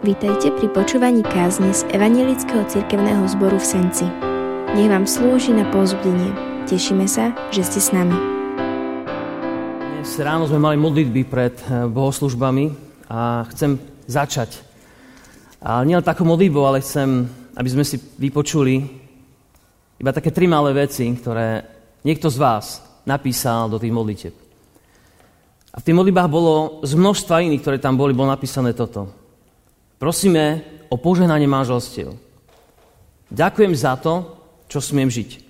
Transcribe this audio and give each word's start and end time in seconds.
Vítajte 0.00 0.48
pri 0.56 0.72
počúvaní 0.72 1.20
kázne 1.20 1.76
z 1.76 1.84
Evangelického 1.92 2.64
cirkevného 2.72 3.20
zboru 3.36 3.60
v 3.60 3.68
Senci. 3.68 4.08
Nech 4.72 4.88
vám 4.88 5.04
slúži 5.04 5.52
na 5.52 5.68
pozbudenie. 5.68 6.32
Tešíme 6.64 7.04
sa, 7.04 7.36
že 7.52 7.60
ste 7.60 7.84
s 7.84 7.92
nami. 7.92 8.16
Dnes 9.76 10.16
ráno 10.16 10.48
sme 10.48 10.56
mali 10.56 10.80
modlitby 10.80 11.28
pred 11.28 11.52
eh, 11.68 11.84
bohoslužbami 11.84 12.72
a 13.12 13.44
chcem 13.52 13.76
začať. 14.08 14.64
A 15.60 15.84
nielen 15.84 16.00
takou 16.00 16.24
modlitbou, 16.24 16.64
ale 16.64 16.80
chcem, 16.80 17.28
aby 17.52 17.68
sme 17.68 17.84
si 17.84 18.00
vypočuli 18.00 18.80
iba 20.00 20.16
také 20.16 20.32
tri 20.32 20.48
malé 20.48 20.72
veci, 20.72 21.12
ktoré 21.12 21.60
niekto 22.08 22.32
z 22.32 22.40
vás 22.40 22.80
napísal 23.04 23.68
do 23.68 23.76
tých 23.76 23.92
modlitieb. 23.92 24.32
A 25.70 25.76
v 25.76 25.84
tých 25.84 25.98
modlitbách 26.00 26.28
bolo 26.32 26.80
z 26.88 26.96
množstva 26.96 27.44
iných, 27.44 27.60
ktoré 27.60 27.76
tam 27.76 28.00
boli, 28.00 28.16
bolo 28.16 28.32
napísané 28.32 28.72
toto. 28.72 29.19
Prosíme 30.00 30.64
o 30.88 30.96
požehnanie 30.96 31.44
manželstiev. 31.44 32.16
Ďakujem 33.28 33.72
za 33.76 34.00
to, 34.00 34.32
čo 34.64 34.80
smiem 34.80 35.12
žiť. 35.12 35.44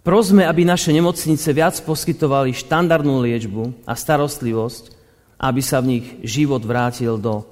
Prosme, 0.00 0.48
aby 0.48 0.64
naše 0.64 0.96
nemocnice 0.96 1.52
viac 1.52 1.76
poskytovali 1.84 2.56
štandardnú 2.56 3.20
liečbu 3.20 3.84
a 3.84 3.92
starostlivosť, 3.92 4.96
aby 5.36 5.60
sa 5.60 5.84
v 5.84 6.00
nich 6.00 6.06
život 6.24 6.64
vrátil 6.64 7.20
do 7.20 7.44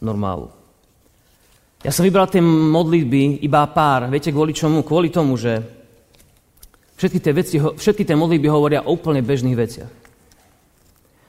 normálu. 0.00 0.48
Ja 1.84 1.92
som 1.92 2.08
vybral 2.08 2.32
tie 2.32 2.40
modlitby 2.40 3.44
iba 3.44 3.68
pár. 3.68 4.08
Viete, 4.08 4.32
kvôli 4.32 4.56
čomu? 4.56 4.80
Kvôli 4.80 5.12
tomu, 5.12 5.36
že 5.36 5.60
všetky 6.96 7.18
tie, 7.20 7.32
veci, 7.36 7.56
všetky 7.60 8.00
tie 8.08 8.16
modlitby 8.16 8.48
hovoria 8.48 8.80
o 8.80 8.96
úplne 8.96 9.20
bežných 9.20 9.60
veciach. 9.60 9.92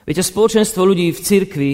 Viete, 0.08 0.24
spoločenstvo 0.24 0.88
ľudí 0.88 1.12
v 1.12 1.20
cirkvi 1.20 1.70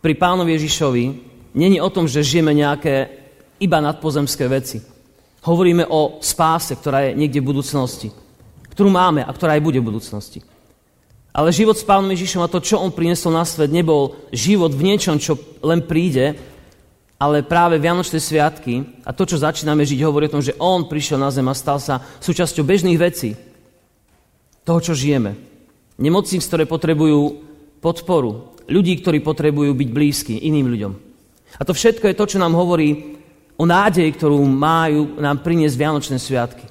pri 0.00 0.12
pánovi 0.16 0.56
Ježišovi 0.56 1.04
není 1.52 1.78
o 1.80 1.92
tom, 1.92 2.08
že 2.08 2.24
žijeme 2.24 2.56
nejaké 2.56 3.08
iba 3.60 3.78
nadpozemské 3.84 4.48
veci. 4.48 4.80
Hovoríme 5.44 5.88
o 5.88 6.20
spáse, 6.20 6.76
ktorá 6.76 7.08
je 7.08 7.16
niekde 7.16 7.40
v 7.40 7.48
budúcnosti, 7.52 8.08
ktorú 8.72 8.88
máme 8.88 9.24
a 9.24 9.30
ktorá 9.32 9.56
aj 9.56 9.64
bude 9.64 9.80
v 9.80 9.88
budúcnosti. 9.92 10.40
Ale 11.30 11.54
život 11.54 11.78
s 11.78 11.86
pánom 11.86 12.10
Ježišom 12.10 12.42
a 12.42 12.50
to, 12.50 12.58
čo 12.58 12.80
on 12.80 12.90
priniesol 12.90 13.30
na 13.30 13.46
svet, 13.46 13.70
nebol 13.70 14.18
život 14.34 14.74
v 14.74 14.92
niečom, 14.92 15.16
čo 15.20 15.38
len 15.62 15.84
príde, 15.86 16.34
ale 17.20 17.44
práve 17.44 17.76
Vianočné 17.76 18.18
sviatky 18.18 19.04
a 19.04 19.12
to, 19.12 19.28
čo 19.28 19.38
začíname 19.38 19.84
žiť, 19.84 20.00
hovorí 20.02 20.26
o 20.26 20.34
tom, 20.40 20.42
že 20.42 20.56
on 20.56 20.88
prišiel 20.88 21.20
na 21.20 21.28
zem 21.28 21.46
a 21.46 21.54
stal 21.54 21.76
sa 21.76 22.00
súčasťou 22.18 22.64
bežných 22.64 22.98
vecí, 22.98 23.36
toho, 24.64 24.80
čo 24.80 24.96
žijeme. 24.96 25.36
Nemocníc, 26.00 26.48
ktoré 26.48 26.64
potrebujú 26.64 27.49
podporu 27.80 28.54
ľudí, 28.70 29.00
ktorí 29.02 29.24
potrebujú 29.24 29.74
byť 29.74 29.88
blízky 29.90 30.34
iným 30.46 30.70
ľuďom. 30.70 30.92
A 31.58 31.62
to 31.66 31.74
všetko 31.74 32.06
je 32.06 32.18
to, 32.18 32.24
čo 32.30 32.38
nám 32.38 32.54
hovorí 32.54 33.18
o 33.58 33.64
nádej, 33.66 34.08
ktorú 34.14 34.38
majú 34.46 35.18
nám 35.18 35.42
priniesť 35.42 35.76
Vianočné 35.76 36.16
sviatky. 36.16 36.64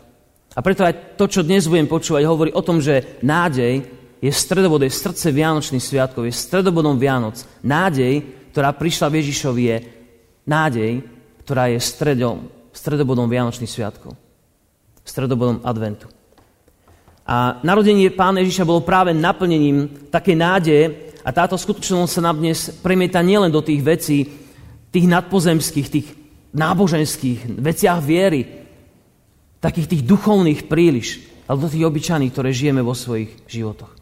A 0.56 0.60
preto 0.66 0.82
aj 0.82 1.20
to, 1.20 1.30
čo 1.30 1.46
dnes 1.46 1.70
budem 1.70 1.86
počúvať, 1.86 2.26
hovorí 2.26 2.50
o 2.56 2.66
tom, 2.66 2.82
že 2.82 3.22
nádej 3.22 3.86
je 4.20 4.32
stredobod, 4.34 4.82
je 4.82 4.92
srdce 4.92 5.30
Vianočných 5.30 5.84
sviatkov, 5.84 6.26
je 6.26 6.34
stredobodom 6.34 6.98
Vianoc. 6.98 7.40
Nádej, 7.62 8.26
ktorá 8.52 8.74
prišla 8.74 9.08
v 9.08 9.18
Ježišovi, 9.22 9.64
je 9.64 9.78
nádej, 10.50 10.92
ktorá 11.46 11.70
je 11.70 11.80
stredom, 11.80 12.50
stredobodom 12.74 13.30
Vianočných 13.30 13.70
sviatkov. 13.70 14.18
Stredobodom 15.06 15.62
adventu. 15.64 16.19
A 17.30 17.62
narodenie 17.62 18.10
pána 18.10 18.42
Ježiša 18.42 18.66
bolo 18.66 18.82
práve 18.82 19.14
naplnením 19.14 20.10
takej 20.10 20.34
nádeje 20.34 21.14
a 21.22 21.30
táto 21.30 21.54
skutočnosť 21.62 22.10
sa 22.10 22.26
nám 22.26 22.42
dnes 22.42 22.74
premieta 22.82 23.22
nielen 23.22 23.54
do 23.54 23.62
tých 23.62 23.86
vecí, 23.86 24.26
tých 24.90 25.06
nadpozemských, 25.06 25.88
tých 25.94 26.08
náboženských 26.58 27.62
veciach 27.62 28.02
viery, 28.02 28.66
takých 29.62 29.94
tých 29.94 30.04
duchovných 30.10 30.66
príliš, 30.66 31.22
ale 31.46 31.62
do 31.62 31.70
tých 31.70 31.86
obyčajných, 31.86 32.34
ktoré 32.34 32.50
žijeme 32.50 32.82
vo 32.82 32.98
svojich 32.98 33.46
životoch. 33.46 33.94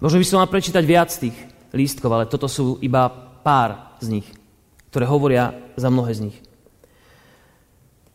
Možno 0.00 0.16
by 0.16 0.24
som 0.24 0.40
mal 0.40 0.48
prečítať 0.48 0.80
viac 0.80 1.12
tých 1.12 1.36
lístkov, 1.76 2.16
ale 2.16 2.32
toto 2.32 2.48
sú 2.48 2.80
iba 2.80 3.12
pár 3.44 4.00
z 4.00 4.08
nich, 4.08 4.26
ktoré 4.88 5.04
hovoria 5.04 5.52
za 5.76 5.92
mnohé 5.92 6.16
z 6.16 6.32
nich. 6.32 6.38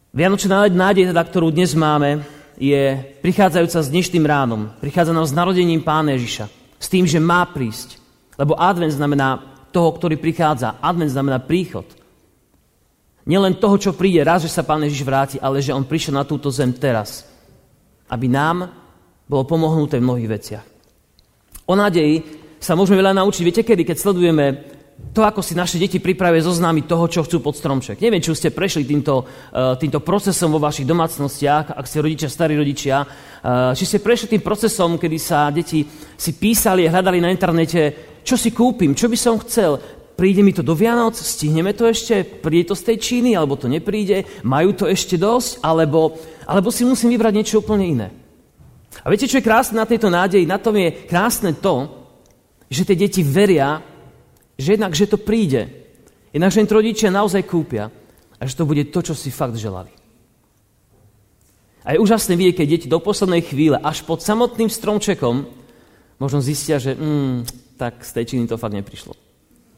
Vianočná 0.09 0.65
nádej, 0.73 1.13
teda, 1.13 1.21
ktorú 1.21 1.53
dnes 1.53 1.77
máme, 1.77 2.25
je 2.55 3.03
prichádzajúca 3.19 3.79
s 3.83 3.91
dnešným 3.91 4.25
ránom. 4.25 4.71
Prichádza 4.79 5.11
nám 5.11 5.27
s 5.27 5.35
narodením 5.35 5.83
Pána 5.83 6.15
Ježiša. 6.15 6.47
S 6.79 6.87
tým, 6.87 7.03
že 7.07 7.19
má 7.19 7.43
prísť. 7.47 7.99
Lebo 8.35 8.55
advent 8.55 8.91
znamená 8.95 9.39
toho, 9.71 9.91
ktorý 9.95 10.15
prichádza. 10.19 10.79
Advent 10.79 11.11
znamená 11.11 11.39
príchod. 11.43 11.87
Nielen 13.25 13.57
toho, 13.57 13.75
čo 13.81 13.97
príde 13.97 14.21
raz, 14.21 14.45
že 14.45 14.53
sa 14.53 14.63
Pán 14.63 14.85
Ježiš 14.85 15.01
vráti, 15.01 15.37
ale 15.41 15.63
že 15.63 15.73
On 15.73 15.83
prišiel 15.83 16.15
na 16.15 16.27
túto 16.27 16.51
zem 16.53 16.71
teraz. 16.71 17.25
Aby 18.05 18.29
nám 18.29 18.69
bolo 19.25 19.43
pomohnuté 19.49 19.97
v 19.97 20.05
mnohých 20.05 20.29
veciach. 20.29 20.65
O 21.65 21.73
nádeji 21.73 22.21
sa 22.61 22.77
môžeme 22.77 23.01
veľa 23.01 23.17
naučiť. 23.17 23.43
Viete 23.43 23.63
kedy? 23.65 23.81
Keď 23.81 23.97
sledujeme 23.97 24.74
to, 25.15 25.23
ako 25.23 25.39
si 25.39 25.55
naše 25.55 25.79
deti 25.79 25.99
pripravuje 26.03 26.43
zoznámiť 26.43 26.83
toho, 26.87 27.05
čo 27.07 27.23
chcú 27.23 27.39
pod 27.39 27.55
stromček. 27.55 27.99
Neviem, 28.03 28.19
či 28.19 28.31
už 28.31 28.39
ste 28.39 28.51
prešli 28.51 28.83
týmto, 28.83 29.23
uh, 29.23 29.75
týmto 29.79 30.03
procesom 30.03 30.51
vo 30.51 30.59
vašich 30.59 30.87
domácnostiach, 30.87 31.71
ak 31.71 31.87
ste 31.87 32.03
rodičia, 32.03 32.27
starí 32.27 32.55
rodičia, 32.59 33.03
uh, 33.03 33.71
či 33.71 33.83
ste 33.87 34.03
prešli 34.03 34.35
tým 34.35 34.43
procesom, 34.43 34.99
kedy 34.99 35.17
sa 35.19 35.51
deti 35.51 35.87
si 36.15 36.31
písali 36.35 36.87
a 36.87 36.91
hľadali 36.91 37.23
na 37.23 37.31
internete, 37.31 37.81
čo 38.23 38.35
si 38.35 38.51
kúpim, 38.51 38.91
čo 38.91 39.07
by 39.07 39.17
som 39.19 39.39
chcel, 39.39 39.79
príde 40.15 40.43
mi 40.43 40.55
to 40.55 40.63
do 40.63 40.75
Vianoc, 40.75 41.15
stihneme 41.15 41.75
to 41.75 41.87
ešte, 41.87 42.23
príde 42.23 42.71
to 42.71 42.75
z 42.75 42.83
tej 42.91 42.97
Číny, 42.99 43.31
alebo 43.35 43.59
to 43.59 43.67
nepríde, 43.67 44.43
majú 44.47 44.75
to 44.75 44.87
ešte 44.87 45.19
dosť, 45.19 45.59
alebo, 45.63 46.15
alebo 46.47 46.71
si 46.71 46.87
musím 46.87 47.11
vybrať 47.15 47.33
niečo 47.35 47.59
úplne 47.59 47.85
iné. 47.87 48.07
A 49.03 49.11
viete, 49.11 49.27
čo 49.27 49.43
je 49.43 49.47
krásne 49.47 49.75
na 49.75 49.87
tejto 49.87 50.07
nádeji? 50.07 50.47
Na 50.47 50.55
tom 50.55 50.79
je 50.79 51.03
krásne 51.07 51.51
to, 51.51 51.91
že 52.71 52.87
tie 52.87 52.95
deti 52.95 53.21
veria, 53.21 53.83
že 54.55 54.75
jednak, 54.79 54.95
že 54.95 55.07
to 55.07 55.19
príde. 55.19 55.67
Jednak, 56.31 56.51
že 56.51 56.63
im 56.63 56.67
rodičia 56.67 57.09
naozaj 57.11 57.47
kúpia 57.47 57.91
a 58.39 58.41
že 58.43 58.55
to 58.55 58.67
bude 58.67 58.91
to, 58.91 58.99
čo 58.99 59.15
si 59.15 59.31
fakt 59.31 59.55
želali. 59.55 59.91
A 61.85 61.93
je 61.93 62.01
úžasné 62.01 62.33
vidieť, 62.33 62.55
keď 62.59 62.67
deti 62.67 62.87
do 62.89 62.97
poslednej 62.97 63.45
chvíle, 63.45 63.77
až 63.77 64.01
pod 64.01 64.19
samotným 64.25 64.73
stromčekom, 64.73 65.45
možno 66.17 66.39
zistia, 66.41 66.81
že 66.81 66.97
mm, 66.97 67.45
tak 67.77 68.01
z 68.01 68.11
tej 68.11 68.25
činy 68.25 68.49
to 68.49 68.57
fakt 68.57 68.73
neprišlo. 68.73 69.13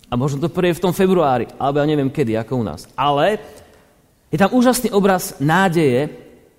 A 0.07 0.15
možno 0.15 0.39
to 0.39 0.47
príde 0.47 0.79
v 0.79 0.83
tom 0.88 0.95
februári, 0.95 1.51
alebo 1.59 1.83
ja 1.83 1.85
neviem 1.85 2.07
kedy, 2.07 2.39
ako 2.39 2.63
u 2.63 2.63
nás. 2.63 2.88
Ale 2.95 3.44
je 4.31 4.39
tam 4.39 4.55
úžasný 4.55 4.88
obraz 4.95 5.35
nádeje 5.44 6.07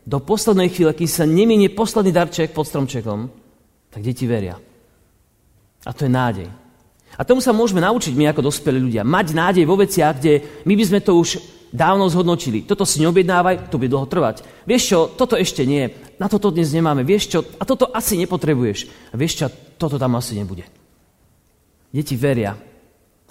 do 0.05 0.21
poslednej 0.21 0.69
chvíle, 0.69 0.93
keď 0.93 1.09
sa 1.09 1.25
neminie 1.25 1.73
posledný 1.73 2.13
darček 2.13 2.53
pod 2.53 2.69
stromčekom, 2.69 3.33
tak 3.89 4.05
deti 4.05 4.29
veria. 4.29 4.61
A 5.85 5.91
to 5.97 6.05
je 6.05 6.13
nádej. 6.13 6.49
A 7.19 7.27
tomu 7.27 7.43
sa 7.43 7.51
môžeme 7.51 7.83
naučiť 7.83 8.15
my 8.15 8.31
ako 8.31 8.47
dospelí 8.47 8.79
ľudia. 8.79 9.03
Mať 9.03 9.35
nádej 9.35 9.67
vo 9.67 9.75
veciach, 9.75 10.23
kde 10.23 10.63
my 10.63 10.75
by 10.79 10.85
sme 10.87 11.01
to 11.03 11.19
už 11.19 11.43
dávno 11.75 12.07
zhodnotili. 12.07 12.63
Toto 12.63 12.87
si 12.87 13.03
neobjednávaj, 13.03 13.69
to 13.69 13.77
bude 13.77 13.91
dlho 13.91 14.07
trvať. 14.07 14.47
Vieš 14.65 14.83
čo, 14.87 14.99
toto 15.13 15.35
ešte 15.35 15.67
nie, 15.67 15.91
na 16.17 16.31
toto 16.31 16.55
dnes 16.55 16.71
nemáme. 16.71 17.03
Vieš 17.03 17.25
čo, 17.27 17.39
a 17.59 17.67
toto 17.67 17.91
asi 17.91 18.15
nepotrebuješ. 18.23 19.13
A 19.13 19.15
vieš 19.19 19.43
čo, 19.43 19.47
toto 19.77 19.99
tam 19.99 20.15
asi 20.15 20.39
nebude. 20.39 20.65
Deti 21.91 22.15
veria. 22.15 22.55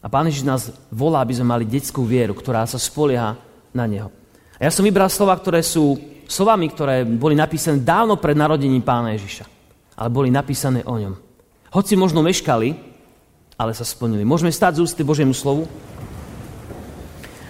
A 0.03 0.07
Pán 0.11 0.29
Ježiš 0.29 0.45
nás 0.45 0.69
volá, 0.93 1.23
aby 1.23 1.33
sme 1.33 1.49
mali 1.49 1.65
detskú 1.65 2.05
vieru, 2.05 2.37
ktorá 2.37 2.67
sa 2.69 2.77
spolieha 2.77 3.39
na 3.73 3.85
Neho. 3.89 4.11
A 4.59 4.67
ja 4.67 4.71
som 4.73 4.85
vybral 4.85 5.09
slova, 5.09 5.33
ktoré 5.39 5.63
sú 5.65 5.97
slovami, 6.27 6.69
ktoré 6.69 7.07
boli 7.07 7.33
napísané 7.33 7.81
dávno 7.81 8.19
pred 8.19 8.37
narodením 8.37 8.83
Pána 8.83 9.15
Ježiša. 9.15 9.45
Ale 9.97 10.13
boli 10.13 10.29
napísané 10.29 10.85
o 10.85 10.95
ňom. 10.99 11.17
Hoci 11.73 11.97
možno 11.97 12.21
meškali, 12.21 12.86
ale 13.57 13.73
sa 13.73 13.81
splnili. 13.81 14.21
Môžeme 14.21 14.53
stať 14.53 14.79
z 14.79 14.83
ústy 14.85 15.01
Božiemu 15.01 15.33
slovu. 15.33 15.65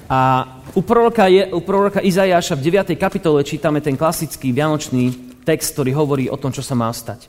A 0.07 0.47
u 0.71 0.79
proroka, 0.79 1.27
je, 1.27 1.51
u 1.51 1.59
proroka 1.59 1.99
Izajáša 1.99 2.55
v 2.55 2.63
9. 2.71 2.95
kapitole 2.95 3.43
čítame 3.43 3.83
ten 3.83 3.99
klasický 3.99 4.55
vianočný 4.55 5.35
text, 5.43 5.75
ktorý 5.75 5.91
hovorí 5.91 6.25
o 6.31 6.39
tom, 6.39 6.55
čo 6.55 6.63
sa 6.63 6.79
má 6.79 6.87
stať. 6.95 7.27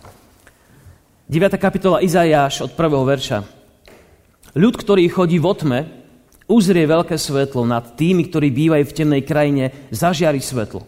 9. 1.27 1.59
kapitola 1.59 1.99
Izajáš 1.99 2.71
od 2.71 2.73
prvého 2.79 3.03
verša. 3.03 3.43
Ľud, 4.55 4.75
ktorý 4.79 5.11
chodí 5.11 5.43
v 5.43 5.49
otme, 5.51 5.79
uzrie 6.47 6.87
veľké 6.87 7.19
svetlo 7.19 7.67
nad 7.67 7.99
tými, 7.99 8.31
ktorí 8.31 8.49
bývajú 8.55 8.85
v 8.87 8.97
temnej 8.97 9.23
krajine, 9.27 9.91
zažiari 9.91 10.39
svetlo. 10.39 10.87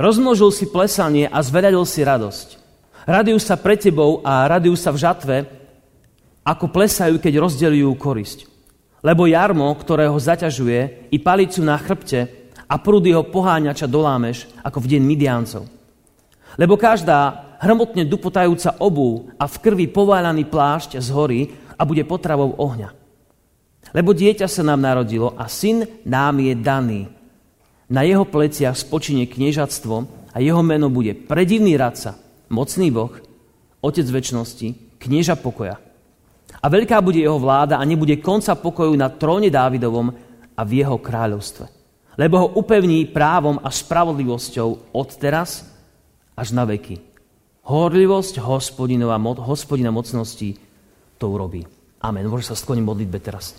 Rozmnožil 0.00 0.48
si 0.48 0.64
plesanie 0.64 1.28
a 1.28 1.44
zvedadil 1.44 1.84
si 1.84 2.00
radosť. 2.00 2.56
Radujú 3.04 3.36
sa 3.36 3.60
pre 3.60 3.76
tebou 3.76 4.24
a 4.24 4.48
radujú 4.48 4.76
sa 4.80 4.90
v 4.96 4.98
žatve, 4.98 5.36
ako 6.50 6.66
plesajú, 6.66 7.22
keď 7.22 7.46
rozdelujú 7.46 7.94
korisť. 7.94 8.50
Lebo 9.06 9.30
jarmo, 9.30 9.70
ktorého 9.78 10.18
zaťažuje, 10.18 11.14
i 11.14 11.18
palicu 11.22 11.62
na 11.62 11.78
chrbte 11.78 12.26
a 12.66 12.74
prúdy 12.74 13.14
ho 13.14 13.22
poháňača 13.22 13.86
dolámeš, 13.86 14.50
ako 14.66 14.82
v 14.82 14.98
deň 14.98 15.02
Midiancov. 15.06 15.70
Lebo 16.58 16.74
každá 16.74 17.54
hrmotne 17.62 18.02
dupotajúca 18.02 18.82
obu 18.82 19.30
a 19.38 19.46
v 19.46 19.56
krvi 19.62 19.86
pováľaný 19.86 20.50
plášť 20.50 20.98
z 20.98 21.08
hory 21.14 21.40
a 21.78 21.86
bude 21.86 22.02
potravou 22.02 22.58
ohňa. 22.58 22.90
Lebo 23.94 24.10
dieťa 24.10 24.50
sa 24.50 24.66
nám 24.66 24.82
narodilo 24.82 25.32
a 25.38 25.46
syn 25.46 25.86
nám 26.02 26.42
je 26.42 26.52
daný. 26.58 27.00
Na 27.90 28.02
jeho 28.02 28.26
pleciach 28.26 28.74
spočinie 28.74 29.26
kniežatstvo 29.26 29.94
a 30.34 30.36
jeho 30.38 30.62
meno 30.62 30.90
bude 30.90 31.14
predivný 31.14 31.74
radca, 31.78 32.18
mocný 32.52 32.90
Boh, 32.90 33.14
otec 33.82 34.06
väčšnosti, 34.06 34.98
knieža 35.00 35.34
pokoja. 35.40 35.89
A 36.58 36.66
veľká 36.66 36.98
bude 36.98 37.22
jeho 37.22 37.38
vláda 37.38 37.78
a 37.78 37.86
nebude 37.86 38.18
konca 38.18 38.58
pokoju 38.58 38.92
na 38.98 39.06
tróne 39.08 39.48
Dávidovom 39.48 40.10
a 40.58 40.62
v 40.66 40.82
jeho 40.82 40.98
kráľovstve. 40.98 41.64
Lebo 42.18 42.34
ho 42.42 42.46
upevní 42.58 43.06
právom 43.08 43.62
a 43.62 43.70
spravodlivosťou 43.70 44.92
od 44.92 45.08
teraz 45.16 45.64
až 46.36 46.52
na 46.52 46.66
veky. 46.66 47.00
Horlivosť 47.64 48.42
hospodinova, 48.42 49.16
hospodina 49.46 49.94
mocnosti 49.94 50.58
to 51.16 51.24
urobí. 51.30 51.64
Amen. 52.00 52.26
Môže 52.28 52.50
sa 52.50 52.56
skloniť 52.56 52.84
modlitbe 52.84 53.18
teraz. 53.20 53.56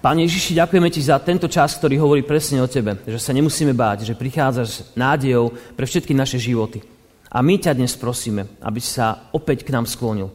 Pane 0.00 0.22
Ježiši, 0.22 0.54
ďakujeme 0.54 0.88
Ti 0.88 1.02
za 1.02 1.18
tento 1.18 1.50
čas, 1.50 1.74
ktorý 1.76 1.98
hovorí 1.98 2.22
presne 2.22 2.62
o 2.62 2.70
Tebe, 2.70 3.00
že 3.04 3.18
sa 3.18 3.34
nemusíme 3.34 3.74
báť, 3.74 4.06
že 4.06 4.14
prichádzaš 4.14 4.68
s 4.68 4.78
nádejou 4.94 5.50
pre 5.74 5.82
všetky 5.82 6.14
naše 6.14 6.38
životy. 6.38 6.95
A 7.36 7.44
my 7.44 7.60
ťa 7.60 7.76
dnes 7.76 7.92
prosíme, 8.00 8.48
aby 8.64 8.80
si 8.80 8.96
sa 8.96 9.28
opäť 9.36 9.68
k 9.68 9.76
nám 9.76 9.84
sklonil 9.84 10.32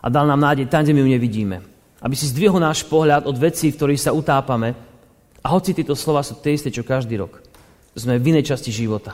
a 0.00 0.08
dal 0.08 0.24
nám 0.24 0.40
nádej 0.40 0.64
tam, 0.72 0.80
kde 0.80 0.96
my 0.96 1.04
ju 1.04 1.08
nevidíme. 1.12 1.56
Aby 2.00 2.16
si 2.16 2.32
zdvihol 2.32 2.56
náš 2.56 2.88
pohľad 2.88 3.28
od 3.28 3.36
vecí, 3.36 3.68
v 3.68 3.76
ktorých 3.76 4.00
sa 4.00 4.16
utápame. 4.16 4.72
A 5.44 5.46
hoci 5.52 5.76
tieto 5.76 5.92
slova 5.92 6.24
sú 6.24 6.40
tie 6.40 6.56
isté, 6.56 6.72
čo 6.72 6.88
každý 6.88 7.20
rok. 7.20 7.44
Sme 7.92 8.16
v 8.16 8.32
inej 8.32 8.48
časti 8.48 8.72
života, 8.72 9.12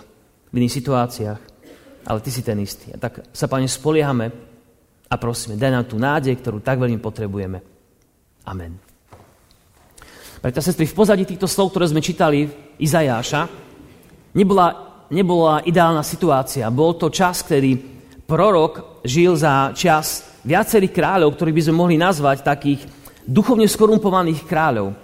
v 0.55 0.63
iných 0.63 0.77
situáciách, 0.79 1.41
ale 2.07 2.19
Ty 2.23 2.31
si 2.31 2.43
ten 2.47 2.59
istý. 2.63 2.95
A 2.95 2.99
tak 3.03 3.27
sa, 3.35 3.51
Pane, 3.51 3.67
spoliehame 3.67 4.31
a 5.11 5.15
prosíme, 5.19 5.59
daj 5.59 5.75
nám 5.75 5.87
tú 5.91 5.99
nádej, 5.99 6.39
ktorú 6.39 6.63
tak 6.63 6.79
veľmi 6.79 7.03
potrebujeme. 7.03 7.59
Amen. 8.47 8.79
Preto, 10.39 10.59
sestry, 10.63 10.87
v 10.87 10.99
pozadí 10.99 11.27
týchto 11.27 11.51
slov, 11.51 11.75
ktoré 11.75 11.91
sme 11.91 12.03
čítali 12.03 12.47
Izajáša, 12.79 13.47
nebola, 14.35 14.92
nebola 15.11 15.65
ideálna 15.65 16.05
situácia. 16.05 16.71
Bol 16.71 16.95
to 16.95 17.11
čas, 17.11 17.43
ktorý 17.43 17.79
prorok 18.29 19.03
žil 19.03 19.35
za 19.35 19.75
čas 19.75 20.23
viacerých 20.47 20.95
kráľov, 20.95 21.35
ktorých 21.35 21.57
by 21.59 21.65
sme 21.67 21.81
mohli 21.81 21.97
nazvať 21.99 22.47
takých 22.47 22.87
duchovne 23.27 23.67
skorumpovaných 23.67 24.47
kráľov. 24.47 24.95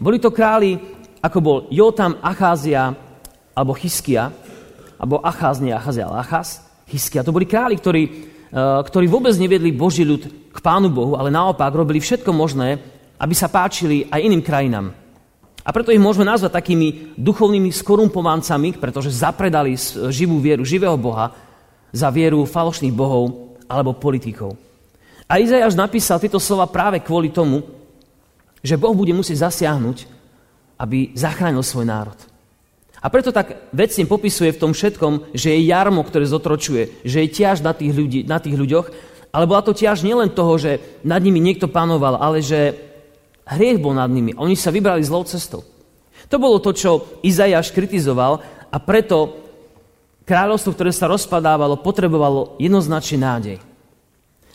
Boli 0.00 0.18
to 0.18 0.34
králi, 0.34 0.78
ako 1.20 1.38
bol 1.40 1.58
Jotam, 1.70 2.18
Acházia 2.24 2.94
alebo 3.54 3.76
Chyskia, 3.76 4.32
alebo 5.00 5.24
Acház, 5.24 5.64
nie 5.64 5.72
Acházia, 5.72 6.08
ale 6.08 6.20
Achaz, 6.20 6.60
Chyskia. 6.88 7.24
To 7.24 7.32
boli 7.32 7.48
králi, 7.48 7.80
ktorí, 7.80 8.02
eh, 8.04 8.80
ktorí 8.84 9.08
vôbec 9.08 9.32
neviedli 9.40 9.72
Boží 9.72 10.04
ľud 10.04 10.52
k 10.52 10.58
Pánu 10.60 10.92
Bohu, 10.92 11.16
ale 11.16 11.32
naopak 11.32 11.72
robili 11.72 12.00
všetko 12.00 12.32
možné, 12.36 12.76
aby 13.20 13.34
sa 13.36 13.48
páčili 13.48 14.08
aj 14.08 14.20
iným 14.20 14.44
krajinám. 14.44 14.99
A 15.60 15.68
preto 15.76 15.92
ich 15.92 16.00
môžeme 16.00 16.24
nazvať 16.24 16.56
takými 16.56 17.14
duchovnými 17.20 17.68
skorumpovancami, 17.68 18.80
pretože 18.80 19.12
zapredali 19.12 19.76
živú 20.08 20.40
vieru 20.40 20.64
živého 20.64 20.96
Boha 20.96 21.36
za 21.92 22.08
vieru 22.08 22.48
falošných 22.48 22.94
bohov 22.94 23.56
alebo 23.68 23.92
politikov. 23.92 24.56
A 25.30 25.38
Izajáš 25.38 25.78
napísal 25.78 26.18
tieto 26.18 26.42
slova 26.42 26.66
práve 26.66 26.98
kvôli 27.04 27.30
tomu, 27.30 27.62
že 28.64 28.80
Boh 28.80 28.96
bude 28.96 29.14
musieť 29.14 29.46
zasiahnuť, 29.46 30.08
aby 30.80 31.12
zachránil 31.12 31.62
svoj 31.62 31.86
národ. 31.86 32.16
A 33.00 33.08
preto 33.08 33.32
tak 33.32 33.72
vecne 33.72 34.04
popisuje 34.04 34.52
v 34.52 34.60
tom 34.60 34.72
všetkom, 34.76 35.32
že 35.32 35.56
je 35.56 35.68
jarmo, 35.72 36.04
ktoré 36.04 36.28
zotročuje, 36.28 37.04
že 37.04 37.24
je 37.24 37.28
ťaž 37.32 37.64
na 37.64 37.72
tých, 37.72 37.92
ľudí, 37.96 38.20
na 38.28 38.36
tých 38.36 38.56
ľuďoch, 38.56 38.86
ale 39.32 39.48
bola 39.48 39.64
to 39.64 39.72
ťaž 39.72 40.04
nielen 40.04 40.34
toho, 40.34 40.58
že 40.60 41.00
nad 41.06 41.22
nimi 41.22 41.40
niekto 41.40 41.70
panoval, 41.70 42.20
ale 42.20 42.44
že 42.44 42.89
Hriech 43.50 43.82
bol 43.82 43.98
nad 43.98 44.06
nimi. 44.06 44.30
Oni 44.38 44.54
sa 44.54 44.70
vybrali 44.70 45.02
zlou 45.02 45.26
cestou. 45.26 45.66
To 46.30 46.36
bolo 46.38 46.62
to, 46.62 46.70
čo 46.70 47.18
Izajáš 47.26 47.74
kritizoval 47.74 48.38
a 48.70 48.76
preto 48.78 49.34
kráľovstvo, 50.22 50.70
ktoré 50.78 50.94
sa 50.94 51.10
rozpadávalo, 51.10 51.82
potrebovalo 51.82 52.54
jednoznačne 52.62 53.18
nádej. 53.18 53.56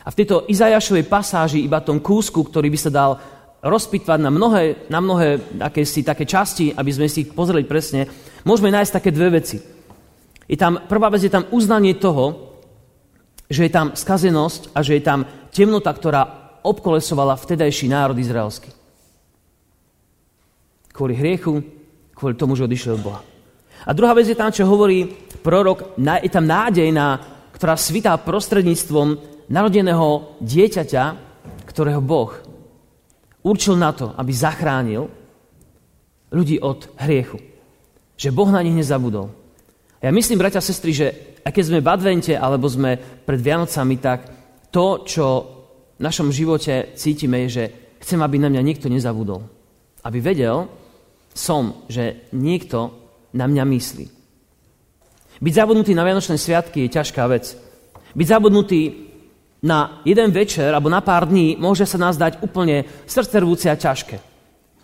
A 0.06 0.08
v 0.08 0.18
tejto 0.24 0.48
Izajašovej 0.48 1.12
pasáži, 1.12 1.60
iba 1.60 1.84
tom 1.84 2.00
kúsku, 2.00 2.40
ktorý 2.40 2.72
by 2.72 2.80
sa 2.80 2.94
dal 2.94 3.12
rozpitvať 3.60 4.20
na 4.22 4.32
mnohé, 4.32 4.88
na 4.88 5.04
mnohé 5.04 5.60
akési, 5.60 6.06
také 6.06 6.24
časti, 6.24 6.72
aby 6.72 6.92
sme 6.94 7.12
si 7.12 7.28
ich 7.28 7.34
pozreli 7.34 7.68
presne, 7.68 8.08
môžeme 8.48 8.72
nájsť 8.72 8.96
také 8.96 9.10
dve 9.12 9.42
veci. 9.42 9.60
Je 10.46 10.56
tam, 10.56 10.86
prvá 10.88 11.12
vec 11.12 11.26
je 11.26 11.34
tam 11.34 11.50
uznanie 11.52 11.98
toho, 11.98 12.56
že 13.50 13.68
je 13.68 13.72
tam 13.74 13.98
skazenosť 13.98 14.72
a 14.72 14.80
že 14.86 15.02
je 15.02 15.04
tam 15.04 15.26
temnota, 15.50 15.92
ktorá 15.92 16.22
obkolesovala 16.62 17.36
vtedajší 17.36 17.90
národ 17.90 18.16
izraelský 18.16 18.85
kvôli 20.96 21.20
hriechu, 21.20 21.60
kvôli 22.16 22.40
tomu, 22.40 22.56
že 22.56 22.64
odišiel 22.64 22.96
od 22.96 23.04
Boha. 23.04 23.22
A 23.84 23.92
druhá 23.92 24.16
vec 24.16 24.32
je 24.32 24.40
tam, 24.40 24.50
čo 24.50 24.64
hovorí 24.64 25.12
prorok, 25.44 26.00
je 26.00 26.32
tam 26.32 26.48
nádej, 26.48 26.90
na, 26.96 27.20
ktorá 27.52 27.76
svitá 27.76 28.16
prostredníctvom 28.16 29.20
narodeného 29.52 30.40
dieťaťa, 30.40 31.04
ktorého 31.68 32.00
Boh 32.00 32.32
určil 33.46 33.78
na 33.78 33.94
to, 33.94 34.10
aby 34.18 34.32
zachránil 34.34 35.06
ľudí 36.34 36.58
od 36.58 36.90
hriechu. 36.98 37.38
Že 38.18 38.34
Boh 38.34 38.50
na 38.50 38.66
nich 38.66 38.74
nezabudol. 38.74 39.30
Ja 40.02 40.10
myslím, 40.10 40.42
bratia 40.42 40.64
a 40.64 40.66
sestry, 40.66 40.96
že 40.96 41.08
aj 41.46 41.54
keď 41.54 41.64
sme 41.70 41.84
v 41.86 41.92
advente 41.92 42.34
alebo 42.34 42.66
sme 42.66 42.98
pred 42.98 43.38
Vianocami, 43.38 44.02
tak 44.02 44.20
to, 44.74 45.06
čo 45.06 45.26
v 45.96 46.02
našom 46.02 46.34
živote 46.34 46.98
cítime, 46.98 47.46
je, 47.46 47.50
že 47.62 47.64
chcem, 48.02 48.20
aby 48.20 48.42
na 48.42 48.50
mňa 48.50 48.62
nikto 48.66 48.90
nezabudol. 48.90 49.46
Aby 50.02 50.20
vedel, 50.26 50.66
som, 51.36 51.84
že 51.92 52.26
niekto 52.32 52.96
na 53.36 53.46
mňa 53.46 53.64
myslí. 53.68 54.06
Byť 55.44 55.54
zabudnutý 55.54 55.92
na 55.92 56.08
Vianočné 56.08 56.40
sviatky 56.40 56.88
je 56.88 56.96
ťažká 56.96 57.28
vec. 57.28 57.60
Byť 58.16 58.28
zabudnutý 58.32 59.12
na 59.60 60.00
jeden 60.08 60.32
večer 60.32 60.72
alebo 60.72 60.88
na 60.88 61.04
pár 61.04 61.28
dní 61.28 61.60
môže 61.60 61.84
sa 61.84 62.00
nás 62.00 62.16
dať 62.16 62.40
úplne 62.40 62.88
srdcervúce 63.04 63.68
a 63.68 63.76
ťažké. 63.76 64.18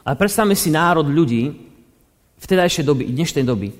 Ale 0.04 0.20
predstavme 0.20 0.52
si 0.52 0.68
národ 0.68 1.08
ľudí 1.08 1.56
v 2.36 2.46
tedajšej 2.46 2.84
doby, 2.84 3.08
dnešnej 3.08 3.46
doby, 3.48 3.72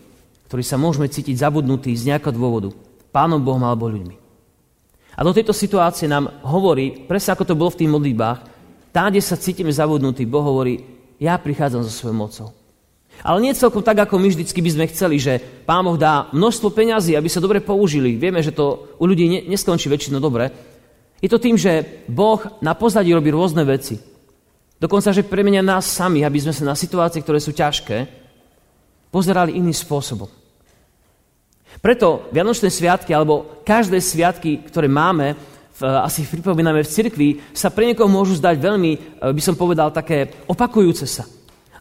ktorí 0.48 0.64
sa 0.64 0.80
môžeme 0.80 1.12
cítiť 1.12 1.44
zabudnutí 1.44 1.92
z 1.92 2.16
nejakého 2.16 2.32
dôvodu. 2.32 2.72
Pánom 3.12 3.44
Bohom 3.44 3.68
alebo 3.68 3.92
ľuďmi. 3.92 4.16
A 5.12 5.28
do 5.28 5.36
tejto 5.36 5.52
situácie 5.52 6.08
nám 6.08 6.32
hovorí, 6.48 7.04
presne 7.04 7.36
ako 7.36 7.44
to 7.44 7.60
bolo 7.60 7.76
v 7.76 7.84
tých 7.84 7.92
modlitbách, 7.92 8.40
tam, 8.96 9.12
kde 9.12 9.20
sa 9.20 9.36
cítime 9.36 9.72
zabudnutí, 9.72 10.24
Boh 10.24 10.44
hovorí, 10.44 10.80
ja 11.20 11.36
prichádzam 11.36 11.84
so 11.84 11.92
svojou 11.92 12.16
mocou. 12.16 12.48
Ale 13.22 13.42
nie 13.42 13.54
celkom 13.54 13.86
tak, 13.86 14.02
ako 14.02 14.18
my 14.18 14.34
vždycky 14.34 14.60
by 14.62 14.70
sme 14.74 14.86
chceli, 14.90 15.22
že 15.22 15.38
Pán 15.66 15.86
Boh 15.86 15.98
dá 15.98 16.30
množstvo 16.34 16.74
peňazí, 16.74 17.14
aby 17.14 17.30
sa 17.30 17.44
dobre 17.44 17.62
použili. 17.62 18.18
Vieme, 18.18 18.42
že 18.42 18.54
to 18.54 18.98
u 18.98 19.06
ľudí 19.06 19.26
ne, 19.30 19.40
neskončí 19.46 19.90
väčšinou 19.90 20.18
dobre. 20.18 20.50
Je 21.22 21.30
to 21.30 21.38
tým, 21.38 21.54
že 21.54 22.06
Boh 22.10 22.42
na 22.66 22.74
pozadí 22.74 23.14
robí 23.14 23.30
rôzne 23.30 23.62
veci. 23.62 24.02
Dokonca, 24.82 25.14
že 25.14 25.22
premenia 25.22 25.62
nás 25.62 25.86
sami, 25.86 26.26
aby 26.26 26.42
sme 26.42 26.54
sa 26.54 26.66
na 26.66 26.74
situácie, 26.74 27.22
ktoré 27.22 27.38
sú 27.38 27.54
ťažké, 27.54 28.10
pozerali 29.14 29.54
iným 29.54 29.78
spôsobom. 29.78 30.26
Preto 31.78 32.26
Vianočné 32.34 32.74
sviatky, 32.74 33.14
alebo 33.14 33.62
každé 33.62 34.02
sviatky, 34.02 34.66
ktoré 34.66 34.90
máme, 34.90 35.38
asi 35.82 36.26
pripomíname 36.26 36.86
v 36.86 36.92
cirkvi, 36.94 37.30
sa 37.54 37.74
pre 37.74 37.90
niekoho 37.90 38.10
môžu 38.10 38.38
zdať 38.38 38.56
veľmi, 38.62 38.92
eh, 38.94 39.00
by 39.34 39.42
som 39.42 39.58
povedal, 39.58 39.90
také 39.90 40.46
opakujúce 40.46 41.06
sa. 41.10 41.26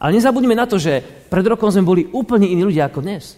Ale 0.00 0.16
nezabudnime 0.16 0.56
na 0.56 0.64
to, 0.64 0.80
že 0.80 1.04
pred 1.28 1.44
rokom 1.44 1.68
sme 1.68 1.84
boli 1.84 2.08
úplne 2.08 2.48
iní 2.48 2.64
ľudia 2.64 2.88
ako 2.88 3.04
dnes. 3.04 3.36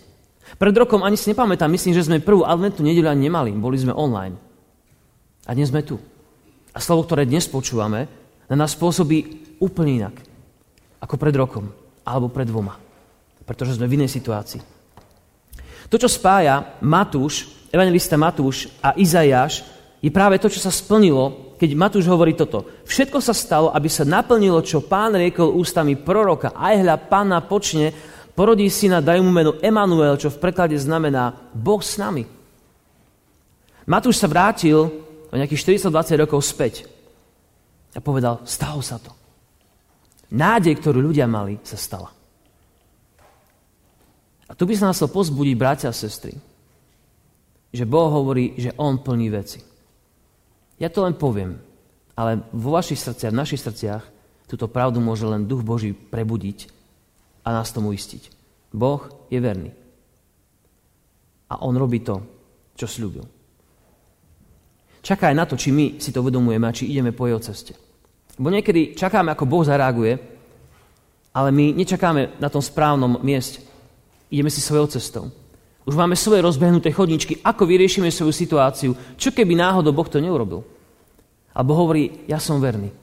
Pred 0.55 0.75
rokom 0.79 1.03
ani 1.03 1.19
si 1.19 1.35
nepamätám, 1.35 1.67
myslím, 1.67 1.91
že 1.91 2.07
sme 2.07 2.23
prvú 2.23 2.47
adventnú 2.47 2.87
nedelu 2.87 3.11
ani 3.11 3.27
nemali, 3.27 3.51
boli 3.59 3.75
sme 3.75 3.91
online. 3.91 4.39
A 5.43 5.59
dnes 5.59 5.75
sme 5.75 5.83
tu. 5.83 5.99
A 6.71 6.79
slovo, 6.79 7.03
ktoré 7.03 7.27
dnes 7.27 7.51
počúvame, 7.51 8.07
na 8.47 8.55
nás 8.55 8.79
spôsobí 8.79 9.43
úplne 9.59 10.07
inak. 10.07 10.15
Ako 11.03 11.19
pred 11.19 11.35
rokom, 11.35 11.67
alebo 12.07 12.31
pred 12.31 12.47
dvoma. 12.47 12.79
Pretože 13.43 13.75
sme 13.75 13.91
v 13.91 13.99
inej 13.99 14.15
situácii. 14.15 14.63
To, 15.91 15.99
čo 15.99 16.07
spája 16.07 16.79
Matúš, 16.79 17.51
evangelista 17.75 18.15
Matúš 18.15 18.71
a 18.79 18.95
Izajáš, 18.95 19.67
je 19.99 20.15
práve 20.15 20.39
to, 20.39 20.47
čo 20.47 20.63
sa 20.63 20.71
splnilo 20.71 21.52
keď 21.63 21.79
Matúš 21.79 22.11
hovorí 22.11 22.35
toto. 22.35 22.67
Všetko 22.83 23.23
sa 23.23 23.31
stalo, 23.31 23.71
aby 23.71 23.87
sa 23.87 24.03
naplnilo, 24.03 24.59
čo 24.67 24.83
pán 24.83 25.15
riekol 25.15 25.55
ústami 25.55 25.95
proroka. 25.95 26.51
Aj 26.59 26.75
hľa 26.75 26.99
pána 27.07 27.39
počne, 27.39 27.95
porodí 28.35 28.67
syna, 28.67 28.99
dajú 28.99 29.23
mu 29.23 29.31
meno 29.31 29.55
Emanuel, 29.63 30.19
čo 30.19 30.27
v 30.27 30.43
preklade 30.43 30.75
znamená 30.75 31.31
Boh 31.55 31.79
s 31.79 32.03
nami. 32.03 32.27
Matúš 33.87 34.19
sa 34.19 34.27
vrátil 34.27 34.91
o 35.31 35.35
nejakých 35.39 35.87
420 35.87 36.27
rokov 36.27 36.43
späť 36.43 36.83
a 37.95 38.03
povedal, 38.03 38.43
stalo 38.43 38.83
sa 38.83 38.99
to. 38.99 39.15
Nádej, 40.35 40.83
ktorú 40.83 40.99
ľudia 40.99 41.31
mali, 41.31 41.63
sa 41.63 41.79
stala. 41.79 42.11
A 44.51 44.53
tu 44.59 44.67
by 44.67 44.75
sa 44.75 44.91
nás 44.91 44.99
chcel 44.99 45.15
pozbudiť, 45.15 45.55
bratia 45.55 45.95
a 45.95 45.97
sestry, 45.97 46.35
že 47.71 47.87
Boh 47.87 48.11
hovorí, 48.11 48.59
že 48.59 48.75
On 48.83 48.99
plní 48.99 49.31
veci. 49.31 49.72
Ja 50.79 50.89
to 50.89 51.05
len 51.05 51.17
poviem. 51.17 51.61
Ale 52.13 52.45
vo 52.53 52.77
vašich 52.77 53.01
srdciach, 53.01 53.33
v 53.33 53.41
našich 53.41 53.65
srdciach 53.65 54.05
túto 54.45 54.69
pravdu 54.69 55.01
môže 55.01 55.25
len 55.25 55.49
Duch 55.49 55.65
Boží 55.65 55.97
prebudiť 55.97 56.69
a 57.43 57.57
nás 57.57 57.73
tomu 57.73 57.97
istiť. 57.97 58.29
Boh 58.73 59.01
je 59.33 59.41
verný. 59.41 59.73
A 61.49 61.61
On 61.65 61.73
robí 61.73 62.01
to, 62.05 62.21
čo 62.77 62.89
slúbil. 62.89 63.25
Čaká 65.03 65.33
aj 65.33 65.37
na 65.37 65.45
to, 65.49 65.59
či 65.59 65.75
my 65.75 65.99
si 65.99 66.15
to 66.15 66.23
uvedomujeme 66.23 66.65
a 66.69 66.77
či 66.77 66.89
ideme 66.89 67.11
po 67.11 67.27
jeho 67.27 67.43
ceste. 67.43 67.75
Bo 68.39 68.49
niekedy 68.49 68.95
čakáme, 68.95 69.35
ako 69.35 69.51
Boh 69.51 69.65
zareaguje, 69.67 70.15
ale 71.33 71.49
my 71.51 71.75
nečakáme 71.75 72.39
na 72.39 72.49
tom 72.53 72.63
správnom 72.63 73.21
mieste. 73.25 73.65
Ideme 74.31 74.49
si 74.49 74.61
svojou 74.61 74.89
cestou. 74.89 75.25
Už 75.83 75.99
máme 75.99 76.15
svoje 76.15 76.47
rozbehnuté 76.47 76.95
chodničky, 76.95 77.43
ako 77.43 77.67
vyriešime 77.67 78.07
svoju 78.07 78.31
situáciu, 78.31 78.95
čo 79.19 79.35
keby 79.35 79.59
náhodou 79.59 79.91
Boh 79.91 80.07
to 80.07 80.23
neurobil. 80.23 80.63
A 81.53 81.61
Boh 81.67 81.75
hovorí, 81.75 82.23
ja 82.31 82.39
som 82.39 82.63
verný. 82.63 82.95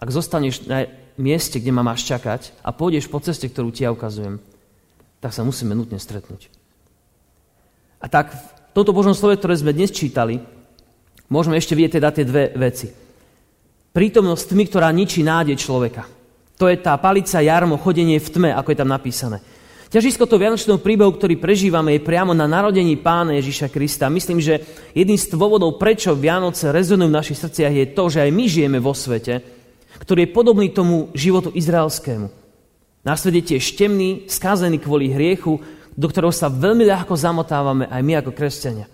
Ak 0.00 0.08
zostaneš 0.08 0.64
na 0.64 0.88
mieste, 1.20 1.60
kde 1.60 1.72
ma 1.72 1.84
máš 1.84 2.08
čakať 2.08 2.56
a 2.64 2.72
pôjdeš 2.72 3.08
po 3.12 3.20
ceste, 3.20 3.48
ktorú 3.48 3.72
ti 3.72 3.84
ja 3.84 3.92
ukazujem, 3.92 4.40
tak 5.20 5.32
sa 5.36 5.44
musíme 5.44 5.76
nutne 5.76 6.00
stretnúť. 6.00 6.48
A 8.00 8.08
tak 8.08 8.32
v 8.32 8.40
tomto 8.76 8.92
Božom 8.92 9.16
slove, 9.16 9.40
ktoré 9.40 9.56
sme 9.56 9.72
dnes 9.72 9.92
čítali, 9.92 10.40
môžeme 11.32 11.56
ešte 11.56 11.72
vidieť 11.72 12.00
teda 12.00 12.08
tie 12.12 12.24
dve 12.28 12.52
veci. 12.56 12.88
Prítomnosť 13.96 14.52
tmy, 14.52 14.64
ktorá 14.68 14.88
ničí 14.92 15.24
nádej 15.24 15.56
človeka. 15.56 16.04
To 16.60 16.68
je 16.68 16.76
tá 16.80 16.96
palica 17.00 17.40
jarmo, 17.40 17.80
chodenie 17.80 18.20
v 18.20 18.28
tme, 18.32 18.50
ako 18.52 18.68
je 18.72 18.78
tam 18.80 18.92
napísané. 18.92 19.40
Ťažisko 19.86 20.26
toho 20.26 20.42
vianočného 20.42 20.82
príbehu, 20.82 21.14
ktorý 21.14 21.38
prežívame, 21.38 21.94
je 21.94 22.02
priamo 22.02 22.34
na 22.34 22.50
narodení 22.50 22.98
pána 22.98 23.38
Ježiša 23.38 23.70
Krista. 23.70 24.10
Myslím, 24.10 24.42
že 24.42 24.66
jedným 24.90 25.14
z 25.14 25.30
dôvodov, 25.30 25.78
prečo 25.78 26.18
Vianoce 26.18 26.74
rezonujú 26.74 27.06
v 27.06 27.18
našich 27.22 27.38
srdciach, 27.38 27.70
je 27.70 27.86
to, 27.94 28.10
že 28.10 28.26
aj 28.26 28.30
my 28.34 28.44
žijeme 28.50 28.78
vo 28.82 28.90
svete, 28.90 29.46
ktorý 30.02 30.26
je 30.26 30.34
podobný 30.34 30.74
tomu 30.74 31.14
životu 31.14 31.54
izraelskému. 31.54 32.26
Na 33.06 33.14
svete 33.14 33.54
tiež 33.54 33.78
temný, 33.78 34.26
skázený 34.26 34.82
kvôli 34.82 35.14
hriechu, 35.14 35.62
do 35.94 36.06
ktorého 36.10 36.34
sa 36.34 36.50
veľmi 36.50 36.82
ľahko 36.82 37.14
zamotávame 37.14 37.86
aj 37.86 38.02
my 38.02 38.12
ako 38.18 38.34
kresťania. 38.34 38.90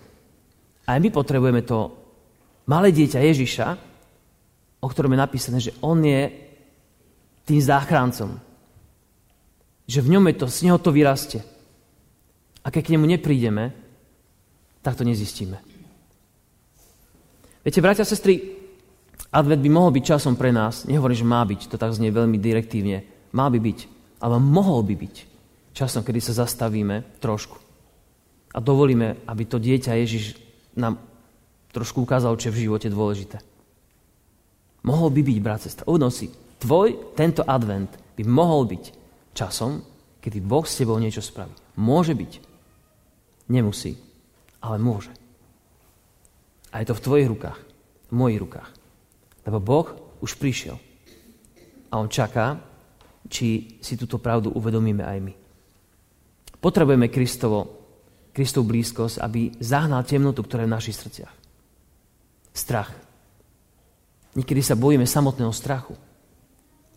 Aj 0.85 1.01
my 1.01 1.09
potrebujeme 1.09 1.65
to 1.65 1.89
malé 2.69 2.93
dieťa 2.93 3.17
Ježiša, 3.17 3.67
o 4.77 4.87
ktorom 4.87 5.17
je 5.17 5.23
napísané, 5.25 5.57
že 5.57 5.73
on 5.81 5.97
je 6.05 6.29
tým 7.49 7.57
záchrancom. 7.57 8.52
Že 9.87 9.99
v 10.03 10.11
ňom 10.17 10.23
je 10.29 10.35
to, 10.39 10.45
z 10.47 10.59
neho 10.69 10.79
to 10.79 10.95
vyrastie. 10.95 11.41
A 12.63 12.71
keď 12.71 12.81
k 12.87 12.93
nemu 12.95 13.05
neprídeme, 13.07 13.75
tak 14.79 14.95
to 14.95 15.03
nezistíme. 15.03 15.59
Viete, 17.63 17.79
bratia 17.79 18.03
a 18.03 18.07
sestry, 18.07 18.59
Advent 19.31 19.63
by 19.63 19.69
mohol 19.71 19.91
byť 19.95 20.03
časom 20.03 20.35
pre 20.35 20.51
nás, 20.51 20.85
nehovorím, 20.85 21.17
že 21.17 21.27
má 21.27 21.41
byť, 21.43 21.61
to 21.71 21.79
tak 21.79 21.95
znie 21.95 22.11
veľmi 22.11 22.37
direktívne, 22.37 23.07
má 23.33 23.47
by 23.47 23.59
byť, 23.59 23.79
ale 24.19 24.37
mohol 24.37 24.83
by 24.83 24.95
byť 24.99 25.15
časom, 25.73 26.05
kedy 26.05 26.19
sa 26.21 26.43
zastavíme 26.45 27.19
trošku 27.23 27.63
a 28.53 28.57
dovolíme, 28.61 29.25
aby 29.25 29.43
to 29.49 29.57
dieťa 29.57 29.97
Ježiš 29.97 30.37
nám 30.77 31.01
trošku 31.73 32.05
ukázal, 32.05 32.37
čo 32.37 32.49
je 32.49 32.55
v 32.55 32.63
živote 32.69 32.87
dôležité. 32.93 33.41
Mohol 34.85 35.09
by 35.09 35.21
byť, 35.25 35.37
brat, 35.41 35.61
sestra, 35.65 35.89
uvedom 35.89 36.13
si, 36.13 36.29
tvoj 36.61 37.17
tento 37.17 37.41
advent 37.49 37.89
by 38.13 38.23
mohol 38.29 38.69
byť 38.69 39.02
časom, 39.33 39.81
kedy 40.23 40.39
Boh 40.39 40.63
s 40.63 40.79
tebou 40.79 40.95
niečo 41.01 41.19
spraví. 41.19 41.51
Môže 41.77 42.15
byť. 42.15 42.31
Nemusí, 43.51 43.99
ale 44.63 44.77
môže. 44.79 45.11
A 46.71 46.81
je 46.81 46.89
to 46.89 46.97
v 46.97 47.03
tvojich 47.03 47.27
rukách, 47.29 47.59
v 48.09 48.13
mojich 48.13 48.39
rukách. 48.39 48.69
Lebo 49.43 49.59
Boh 49.59 49.87
už 50.23 50.39
prišiel. 50.39 50.79
A 51.91 51.99
On 51.99 52.09
čaká, 52.09 52.57
či 53.27 53.77
si 53.83 53.93
túto 53.99 54.17
pravdu 54.17 54.49
uvedomíme 54.55 55.03
aj 55.03 55.19
my. 55.21 55.33
Potrebujeme 56.57 57.11
Kristovo, 57.11 57.83
Kristov 58.33 58.65
blízkosť, 58.65 59.21
aby 59.21 59.53
zahnal 59.61 60.07
temnotu, 60.07 60.41
ktorá 60.41 60.65
je 60.65 60.69
v 60.71 60.75
našich 60.79 60.97
srdciach. 60.97 61.33
Strach. 62.49 62.89
Niekedy 64.33 64.61
sa 64.65 64.73
bojíme 64.73 65.05
samotného 65.05 65.53
strachu. 65.53 65.93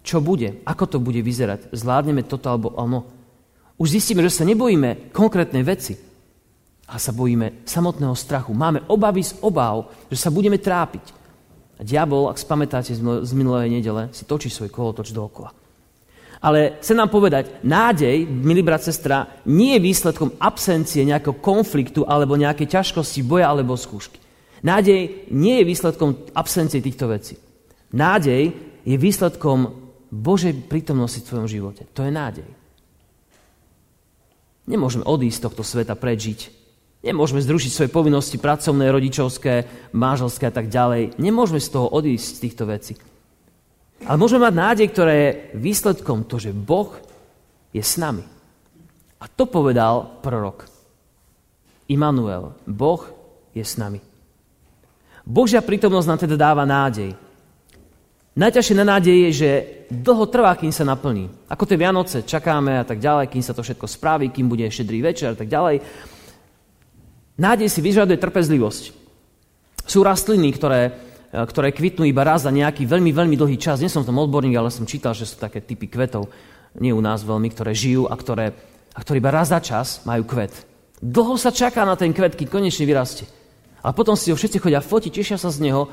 Čo 0.07 0.23
bude? 0.23 0.63
Ako 0.63 0.87
to 0.87 1.03
bude 1.03 1.19
vyzerať? 1.19 1.75
Zvládneme 1.75 2.23
toto 2.23 2.47
alebo 2.47 2.71
ono? 2.79 3.03
Už 3.75 3.99
zistíme, 3.99 4.23
že 4.23 4.31
sa 4.31 4.47
nebojíme 4.47 5.11
konkrétnej 5.11 5.67
veci, 5.67 5.99
a 6.87 7.03
sa 7.03 7.11
bojíme 7.11 7.67
samotného 7.67 8.15
strachu. 8.15 8.55
Máme 8.55 8.87
obavy 8.87 9.27
z 9.27 9.35
obáv, 9.43 9.91
že 10.07 10.23
sa 10.23 10.31
budeme 10.31 10.55
trápiť. 10.55 11.03
A 11.77 11.83
diabol, 11.83 12.31
ak 12.31 12.39
spamätáte 12.41 12.95
z 12.97 13.33
minulej 13.35 13.69
nedele, 13.69 14.09
si 14.15 14.25
točí 14.25 14.49
svoj 14.49 14.71
kolotoč 14.71 15.11
dookola. 15.11 15.51
Ale 16.41 16.79
chcem 16.79 16.97
nám 16.97 17.11
povedať, 17.11 17.61
nádej, 17.67 18.23
milý 18.29 18.63
brat, 18.63 18.87
sestra, 18.87 19.43
nie 19.51 19.77
je 19.77 19.85
výsledkom 19.85 20.39
absencie 20.39 21.03
nejakého 21.03 21.37
konfliktu 21.43 22.07
alebo 22.07 22.39
nejakej 22.39 22.71
ťažkosti, 22.71 23.27
boja 23.27 23.51
alebo 23.51 23.75
skúšky. 23.75 24.23
Nádej 24.63 25.29
nie 25.35 25.61
je 25.61 25.69
výsledkom 25.69 26.33
absencie 26.33 26.81
týchto 26.81 27.11
vecí. 27.11 27.35
Nádej 27.93 28.53
je 28.87 28.97
výsledkom 28.97 29.86
Božej 30.17 30.57
prítomnosti 30.67 31.21
v 31.21 31.29
tvojom 31.29 31.49
živote. 31.49 31.85
To 31.93 32.01
je 32.01 32.13
nádej. 32.13 32.49
Nemôžeme 34.67 35.05
odísť 35.05 35.37
z 35.37 35.45
tohto 35.47 35.63
sveta 35.63 35.95
prežiť 35.95 36.67
Nemôžeme 37.07 37.39
zrušiť 37.39 37.71
svoje 37.71 37.91
povinnosti 37.95 38.35
pracovné, 38.35 38.91
rodičovské, 38.91 39.55
manželské 39.95 40.51
a 40.51 40.55
tak 40.55 40.67
ďalej. 40.67 41.15
Nemôžeme 41.23 41.63
z 41.63 41.71
toho 41.71 41.87
odísť 41.87 42.27
z 42.27 42.41
týchto 42.43 42.65
vecí. 42.67 42.99
Ale 44.11 44.19
môžeme 44.19 44.43
mať 44.43 44.55
nádej, 44.59 44.87
ktorá 44.91 45.13
je 45.15 45.31
výsledkom 45.55 46.27
to, 46.27 46.43
že 46.43 46.51
Boh 46.51 46.91
je 47.71 47.79
s 47.79 47.95
nami. 47.95 48.27
A 49.23 49.25
to 49.31 49.47
povedal 49.47 50.19
prorok. 50.19 50.67
Immanuel, 51.87 52.59
Boh 52.67 53.07
je 53.55 53.63
s 53.63 53.79
nami. 53.79 54.03
Božia 55.23 55.63
prítomnosť 55.63 56.09
nám 56.11 56.21
teda 56.27 56.35
dáva 56.35 56.67
nádej. 56.67 57.15
Najťažšie 58.37 58.77
na 58.77 58.85
nádej 58.85 59.17
je, 59.17 59.31
že 59.33 59.51
dlho 59.89 60.29
trvá, 60.29 60.53
kým 60.61 60.69
sa 60.69 60.85
naplní. 60.85 61.49
Ako 61.49 61.65
tie 61.65 61.81
Vianoce, 61.81 62.21
čakáme 62.21 62.77
a 62.77 62.85
tak 62.85 63.01
ďalej, 63.01 63.33
kým 63.33 63.41
sa 63.41 63.57
to 63.57 63.65
všetko 63.65 63.89
spraví, 63.89 64.29
kým 64.29 64.45
bude 64.45 64.69
šedrý 64.69 65.01
večer 65.01 65.33
a 65.33 65.39
tak 65.41 65.49
ďalej. 65.49 65.81
Nádej 67.41 67.69
si 67.73 67.81
vyžaduje 67.81 68.21
trpezlivosť. 68.21 68.93
Sú 69.89 70.05
rastliny, 70.05 70.53
ktoré, 70.53 70.93
e, 71.33 71.41
ktoré 71.49 71.73
kvitnú 71.73 72.05
iba 72.05 72.29
raz 72.29 72.45
za 72.45 72.53
nejaký 72.53 72.85
veľmi, 72.85 73.09
veľmi 73.09 73.41
dlhý 73.41 73.57
čas. 73.57 73.81
Nie 73.81 73.89
som 73.89 74.05
v 74.05 74.13
tom 74.13 74.21
odborník, 74.21 74.53
ale 74.53 74.69
som 74.69 74.85
čítal, 74.85 75.17
že 75.17 75.25
sú 75.25 75.41
také 75.41 75.65
typy 75.65 75.89
kvetov, 75.89 76.29
nie 76.77 76.93
u 76.93 77.01
nás 77.01 77.25
veľmi, 77.25 77.49
ktoré 77.57 77.73
žijú 77.73 78.05
a 78.05 78.13
ktoré, 78.21 78.53
a 78.93 78.99
ktoré 79.01 79.17
iba 79.17 79.33
raz 79.33 79.49
za 79.49 79.65
čas 79.65 80.05
majú 80.05 80.29
kvet. 80.29 80.53
Dlho 81.01 81.41
sa 81.41 81.49
čaká 81.49 81.89
na 81.89 81.97
ten 81.97 82.13
kvet, 82.13 82.37
keď 82.37 82.53
konečne 82.53 82.85
vyrastie. 82.85 83.25
A 83.81 83.97
potom 83.97 84.13
si 84.13 84.29
ho 84.29 84.37
všetci 84.37 84.61
chodia 84.61 84.85
fotiť, 84.85 85.13
tešia 85.25 85.39
sa 85.41 85.49
z 85.49 85.73
neho, 85.73 85.89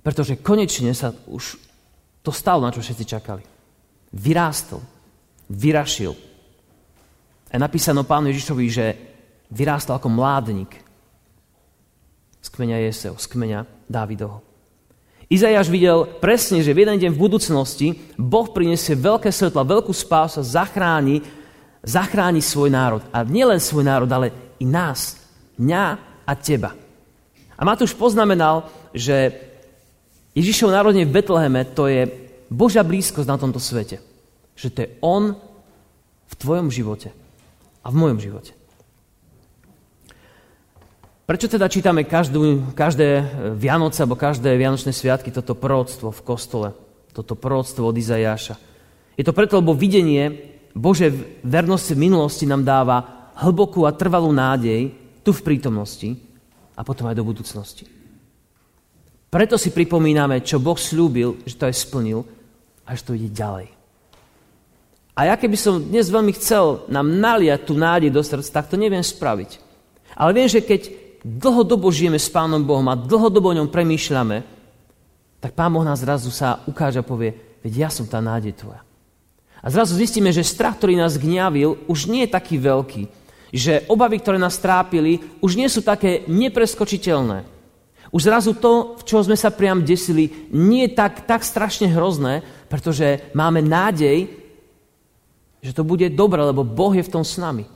pretože 0.00 0.40
konečne 0.40 0.92
sa 0.96 1.12
už 1.28 1.60
to 2.20 2.32
stalo, 2.32 2.64
na 2.64 2.72
čo 2.72 2.84
všetci 2.84 3.04
čakali. 3.04 3.44
Vyrástol, 4.12 4.80
vyrašil. 5.48 6.12
A 7.48 7.56
je 7.56 7.60
napísané 7.60 8.00
pánu 8.04 8.30
Ježišovi, 8.30 8.66
že 8.70 8.86
vyrástol 9.50 9.98
ako 9.98 10.08
mládnik 10.08 10.72
z 12.40 12.48
kmeňa 12.48 12.76
Jeseo, 12.88 13.14
z 13.18 13.26
kmeňa 13.28 13.60
Dávidovho. 13.90 14.40
Izajáš 15.30 15.70
videl 15.70 16.10
presne, 16.18 16.58
že 16.58 16.74
v 16.74 16.82
jeden 16.82 16.98
deň 16.98 17.10
v 17.14 17.22
budúcnosti 17.22 17.88
Boh 18.18 18.50
prinesie 18.50 18.98
veľké 18.98 19.30
svetlo, 19.30 19.62
veľkú 19.62 19.94
spásu 19.94 20.42
a 20.42 20.46
zachráni, 20.46 21.22
zachráni 21.86 22.42
svoj 22.42 22.74
národ. 22.74 23.02
A 23.14 23.22
nielen 23.22 23.62
svoj 23.62 23.86
národ, 23.86 24.10
ale 24.10 24.34
i 24.58 24.66
nás, 24.66 25.22
mňa 25.54 25.84
a 26.26 26.32
teba. 26.34 26.74
A 27.54 27.62
Matúš 27.62 27.94
poznamenal, 27.94 28.66
že 28.90 29.49
Ježišov 30.30 30.70
narodenie 30.70 31.06
v 31.06 31.14
Betleheme 31.18 31.66
to 31.66 31.90
je 31.90 32.06
Božia 32.50 32.86
blízkosť 32.86 33.28
na 33.30 33.38
tomto 33.38 33.58
svete. 33.58 33.98
Že 34.54 34.68
to 34.70 34.78
je 34.82 34.88
On 35.02 35.24
v 36.30 36.34
tvojom 36.38 36.70
živote 36.70 37.10
a 37.82 37.86
v 37.90 37.98
mojom 37.98 38.18
živote. 38.22 38.52
Prečo 41.26 41.46
teda 41.46 41.70
čítame 41.70 42.02
každú, 42.02 42.74
každé 42.74 43.22
Vianoce 43.54 44.02
alebo 44.02 44.18
každé 44.18 44.50
Vianočné 44.58 44.90
sviatky 44.90 45.30
toto 45.30 45.54
prorodstvo 45.54 46.10
v 46.10 46.24
kostole? 46.26 46.68
Toto 47.14 47.38
prorodstvo 47.38 47.86
od 47.86 47.94
Izajáša. 47.94 48.58
Je 49.14 49.22
to 49.22 49.30
preto, 49.30 49.62
lebo 49.62 49.74
videnie 49.74 50.50
Bože 50.74 51.10
vernosti 51.46 51.94
v 51.94 52.10
minulosti 52.10 52.50
nám 52.50 52.66
dáva 52.66 53.30
hlbokú 53.38 53.86
a 53.86 53.94
trvalú 53.94 54.34
nádej 54.34 54.90
tu 55.22 55.30
v 55.30 55.44
prítomnosti 55.46 56.18
a 56.74 56.82
potom 56.82 57.06
aj 57.06 57.18
do 57.18 57.26
budúcnosti. 57.26 57.99
Preto 59.30 59.54
si 59.54 59.70
pripomíname, 59.70 60.42
čo 60.42 60.58
Boh 60.58 60.74
slúbil, 60.74 61.38
že 61.46 61.54
to 61.54 61.70
aj 61.70 61.74
splnil 61.78 62.26
a 62.82 62.98
že 62.98 63.06
to 63.06 63.14
ide 63.14 63.30
ďalej. 63.30 63.70
A 65.14 65.30
ja 65.30 65.34
keby 65.38 65.54
som 65.54 65.78
dnes 65.78 66.10
veľmi 66.10 66.34
chcel 66.34 66.82
nám 66.90 67.06
naliať 67.06 67.60
tú 67.62 67.78
nádej 67.78 68.10
do 68.10 68.18
srdc, 68.18 68.50
tak 68.50 68.66
to 68.66 68.74
neviem 68.74 69.06
spraviť. 69.06 69.62
Ale 70.18 70.34
viem, 70.34 70.50
že 70.50 70.66
keď 70.66 70.90
dlhodobo 71.22 71.92
žijeme 71.94 72.18
s 72.18 72.26
Pánom 72.26 72.64
Bohom 72.64 72.90
a 72.90 72.98
dlhodobo 72.98 73.54
o 73.54 73.58
ňom 73.62 73.70
premýšľame, 73.70 74.42
tak 75.38 75.54
Pán 75.54 75.70
Boh 75.70 75.86
nás 75.86 76.02
zrazu 76.02 76.34
sa 76.34 76.66
ukáže 76.66 76.98
a 76.98 77.06
povie, 77.06 77.60
veď 77.62 77.72
ja 77.86 77.88
som 77.88 78.10
tá 78.10 78.18
nádej 78.18 78.58
tvoja. 78.58 78.82
A 79.60 79.66
zrazu 79.68 79.94
zistíme, 79.94 80.32
že 80.32 80.42
strach, 80.42 80.80
ktorý 80.80 80.96
nás 80.96 81.20
gňavil, 81.20 81.84
už 81.86 82.08
nie 82.08 82.24
je 82.24 82.34
taký 82.34 82.56
veľký. 82.56 83.02
Že 83.52 83.92
obavy, 83.92 84.16
ktoré 84.24 84.40
nás 84.40 84.56
trápili, 84.56 85.20
už 85.44 85.60
nie 85.60 85.68
sú 85.68 85.84
také 85.84 86.24
nepreskočiteľné. 86.26 87.59
Už 88.10 88.26
zrazu 88.26 88.58
to, 88.58 88.98
v 88.98 89.02
čo 89.06 89.22
sme 89.22 89.38
sa 89.38 89.54
priam 89.54 89.86
desili, 89.86 90.50
nie 90.50 90.90
je 90.90 90.98
tak, 90.98 91.30
tak 91.30 91.46
strašne 91.46 91.86
hrozné, 91.86 92.42
pretože 92.66 93.30
máme 93.38 93.62
nádej, 93.62 94.26
že 95.62 95.72
to 95.76 95.86
bude 95.86 96.10
dobre, 96.18 96.42
lebo 96.42 96.66
Boh 96.66 96.90
je 96.90 97.06
v 97.06 97.12
tom 97.12 97.22
s 97.22 97.38
nami. 97.38 97.66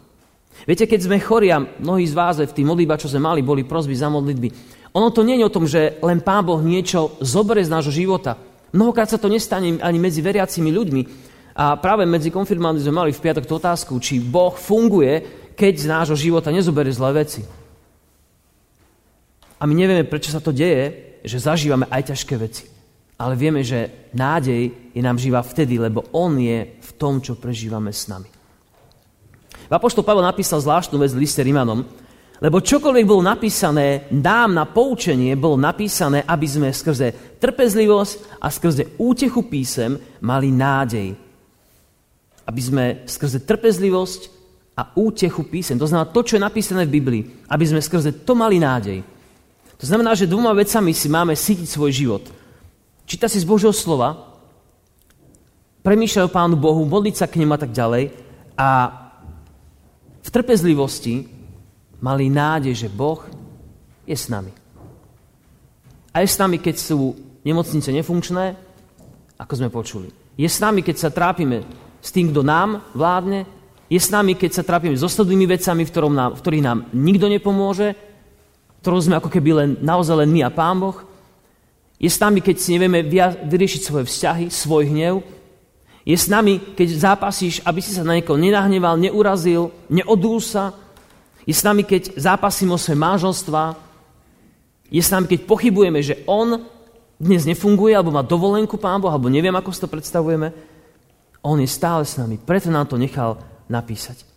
Viete, 0.66 0.86
keď 0.86 1.00
sme 1.06 1.22
chorí 1.22 1.50
a 1.54 1.62
mnohí 1.62 2.06
z 2.06 2.14
vás 2.14 2.38
v 2.42 2.50
tých 2.50 2.66
modlitbách, 2.66 3.02
čo 3.06 3.10
sme 3.10 3.26
mali, 3.26 3.46
boli 3.46 3.62
prosby 3.66 3.94
za 3.94 4.10
modlitby, 4.10 4.48
ono 4.94 5.10
to 5.10 5.26
nie 5.26 5.42
je 5.42 5.46
o 5.46 5.54
tom, 5.54 5.66
že 5.66 5.98
len 6.06 6.22
Pán 6.22 6.46
Boh 6.46 6.62
niečo 6.62 7.18
zoberie 7.18 7.66
z 7.66 7.74
nášho 7.74 7.90
života. 7.90 8.38
Mnohokrát 8.70 9.10
sa 9.10 9.18
to 9.18 9.26
nestane 9.26 9.82
ani 9.82 9.98
medzi 9.98 10.22
veriacimi 10.22 10.70
ľuďmi. 10.70 11.02
A 11.54 11.78
práve 11.78 12.06
medzi 12.06 12.30
konfirmánmi 12.30 12.82
sme 12.82 13.02
mali 13.02 13.10
v 13.14 13.22
piatok 13.22 13.46
tú 13.46 13.58
otázku, 13.58 13.98
či 13.98 14.22
Boh 14.22 14.54
funguje, 14.54 15.22
keď 15.54 15.72
z 15.74 15.86
nášho 15.86 16.18
života 16.18 16.54
nezoberie 16.54 16.94
zlé 16.94 17.26
veci. 17.26 17.42
A 19.58 19.66
my 19.66 19.74
nevieme, 19.74 20.04
prečo 20.06 20.34
sa 20.34 20.42
to 20.42 20.54
deje, 20.54 21.18
že 21.24 21.44
zažívame 21.44 21.88
aj 21.88 22.12
ťažké 22.14 22.34
veci. 22.36 22.64
Ale 23.14 23.38
vieme, 23.38 23.62
že 23.62 24.10
nádej 24.12 24.92
je 24.92 25.02
nám 25.02 25.16
živá 25.16 25.40
vtedy, 25.40 25.78
lebo 25.78 26.10
On 26.10 26.34
je 26.34 26.78
v 26.82 26.90
tom, 26.98 27.22
čo 27.22 27.38
prežívame 27.38 27.94
s 27.94 28.10
nami. 28.10 28.26
Apoštol 29.70 30.04
Pavel 30.04 30.22
napísal 30.22 30.60
zvláštnu 30.60 31.00
vec 31.00 31.10
v 31.14 31.22
liste 31.24 31.40
Rimanom, 31.42 31.82
lebo 32.42 32.60
čokoľvek 32.60 33.06
bolo 33.06 33.22
napísané 33.24 34.10
nám 34.10 34.52
na 34.52 34.66
poučenie, 34.66 35.38
bolo 35.38 35.56
napísané, 35.56 36.26
aby 36.26 36.46
sme 36.46 36.68
skrze 36.74 37.38
trpezlivosť 37.40 38.42
a 38.42 38.50
skrze 38.50 38.98
útechu 39.00 39.46
písem 39.46 39.96
mali 40.20 40.50
nádej. 40.50 41.14
Aby 42.44 42.60
sme 42.60 42.84
skrze 43.08 43.40
trpezlivosť 43.46 44.20
a 44.76 44.92
útechu 44.98 45.46
písem, 45.46 45.78
to 45.78 45.86
znamená 45.86 46.10
to, 46.10 46.20
čo 46.26 46.36
je 46.36 46.46
napísané 46.46 46.84
v 46.84 46.94
Biblii, 47.00 47.22
aby 47.48 47.64
sme 47.64 47.80
skrze 47.80 48.26
to 48.26 48.34
mali 48.34 48.58
nádej. 48.58 49.13
To 49.84 49.92
znamená, 49.92 50.16
že 50.16 50.24
dvoma 50.24 50.56
vecami 50.56 50.96
si 50.96 51.12
máme 51.12 51.36
sítiť 51.36 51.68
svoj 51.68 51.92
život. 51.92 52.24
Číta 53.04 53.28
si 53.28 53.36
z 53.36 53.44
Božieho 53.44 53.68
slova, 53.68 54.32
premýšľať 55.84 56.24
o 56.24 56.32
Pánu 56.32 56.56
Bohu, 56.56 56.88
modliť 56.88 57.20
sa 57.20 57.28
k 57.28 57.36
nemu 57.44 57.52
a 57.52 57.60
tak 57.60 57.68
ďalej 57.68 58.08
a 58.56 58.68
v 60.24 60.28
trpezlivosti 60.32 61.28
mali 62.00 62.32
nádej, 62.32 62.72
že 62.72 62.88
Boh 62.88 63.28
je 64.08 64.16
s 64.16 64.32
nami. 64.32 64.56
A 66.16 66.24
je 66.24 66.32
s 66.32 66.40
nami, 66.40 66.56
keď 66.56 66.80
sú 66.80 67.12
nemocnice 67.44 67.92
nefunkčné, 67.92 68.56
ako 69.36 69.52
sme 69.52 69.68
počuli. 69.68 70.08
Je 70.40 70.48
s 70.48 70.64
nami, 70.64 70.80
keď 70.80 70.96
sa 70.96 71.12
trápime 71.12 71.60
s 72.00 72.08
tým, 72.08 72.32
kto 72.32 72.40
nám 72.40 72.88
vládne. 72.96 73.44
Je 73.92 74.00
s 74.00 74.08
nami, 74.08 74.32
keď 74.32 74.50
sa 74.56 74.64
trápime 74.64 74.96
s 74.96 75.04
ostatnými 75.04 75.44
vecami, 75.44 75.84
v, 75.84 75.92
nám, 76.08 76.32
v 76.32 76.40
ktorých 76.40 76.64
nám 76.64 76.88
nikto 76.96 77.28
nepomôže, 77.28 78.13
ktorou 78.84 79.00
sme 79.00 79.16
ako 79.16 79.32
keby 79.32 79.50
len, 79.56 79.70
naozaj 79.80 80.20
len 80.20 80.28
my 80.28 80.44
a 80.44 80.52
Pán 80.52 80.76
Boh. 80.76 81.00
Je 81.96 82.12
s 82.12 82.20
nami, 82.20 82.44
keď 82.44 82.56
si 82.60 82.76
nevieme 82.76 83.00
vyriešiť 83.48 83.80
svoje 83.80 84.04
vzťahy, 84.04 84.52
svoj 84.52 84.92
hnev. 84.92 85.24
Je 86.04 86.12
s 86.12 86.28
nami, 86.28 86.60
keď 86.76 87.16
zápasíš, 87.16 87.64
aby 87.64 87.80
si 87.80 87.96
sa 87.96 88.04
na 88.04 88.20
niekoho 88.20 88.36
nenahneval, 88.36 89.00
neurazil, 89.00 89.72
neodúl 89.88 90.36
sa, 90.36 90.76
je 91.48 91.56
s 91.56 91.64
nami, 91.64 91.80
keď 91.84 92.12
zápasíme 92.16 92.72
o 92.72 92.80
svoje 92.80 93.00
manželstva. 93.00 93.76
Je 94.92 95.00
s 95.00 95.12
nami, 95.12 95.28
keď 95.28 95.48
pochybujeme, 95.48 96.00
že 96.04 96.20
on 96.28 96.60
dnes 97.16 97.48
nefunguje, 97.48 97.96
alebo 97.96 98.12
má 98.12 98.20
dovolenku 98.20 98.76
Pán 98.76 99.00
Boh, 99.00 99.08
alebo 99.08 99.32
neviem, 99.32 99.56
ako 99.56 99.72
si 99.72 99.80
to 99.80 99.88
predstavujeme. 99.88 100.52
On 101.40 101.56
je 101.56 101.68
stále 101.68 102.04
s 102.04 102.20
nami. 102.20 102.36
Preto 102.36 102.68
nám 102.68 102.88
to 102.88 103.00
nechal 103.00 103.40
napísať. 103.68 104.33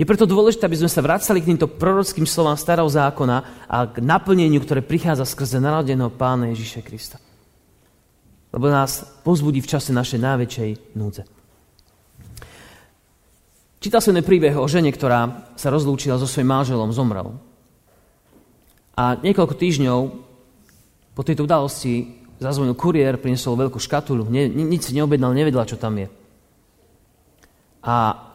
Je 0.00 0.08
preto 0.08 0.24
dôležité, 0.24 0.64
aby 0.64 0.80
sme 0.80 0.88
sa 0.88 1.04
vracali 1.04 1.44
k 1.44 1.52
týmto 1.52 1.68
prorockým 1.68 2.24
slovám 2.24 2.56
starého 2.56 2.88
zákona 2.88 3.68
a 3.68 3.84
k 3.84 4.00
naplneniu, 4.00 4.56
ktoré 4.64 4.80
prichádza 4.80 5.28
skrze 5.28 5.60
narodeného 5.60 6.08
Pána 6.08 6.48
Ježíša 6.56 6.80
Krista. 6.80 7.20
Lebo 8.48 8.72
nás 8.72 9.04
pozbudí 9.20 9.60
v 9.60 9.68
čase 9.68 9.92
našej 9.92 10.24
najväčšej 10.24 10.96
núdze. 10.96 11.28
Čítal 13.76 14.00
som 14.00 14.16
príbeh 14.16 14.56
o 14.56 14.64
žene, 14.64 14.88
ktorá 14.88 15.52
sa 15.60 15.68
rozlúčila 15.68 16.16
so 16.16 16.24
svojím 16.24 16.48
manželom, 16.48 16.96
zomrel. 16.96 17.36
A 18.96 19.20
niekoľko 19.20 19.52
týždňov 19.52 20.00
po 21.12 21.22
tejto 21.28 21.44
udalosti 21.44 22.24
zazvonil 22.40 22.72
kuriér, 22.72 23.20
priniesol 23.20 23.52
veľkú 23.52 23.76
škatulu, 23.76 24.24
ne, 24.32 24.48
nič 24.48 24.88
si 24.88 24.96
neobjednal, 24.96 25.36
nevedela, 25.36 25.68
čo 25.68 25.76
tam 25.76 26.00
je. 26.00 26.08
A 27.84 28.29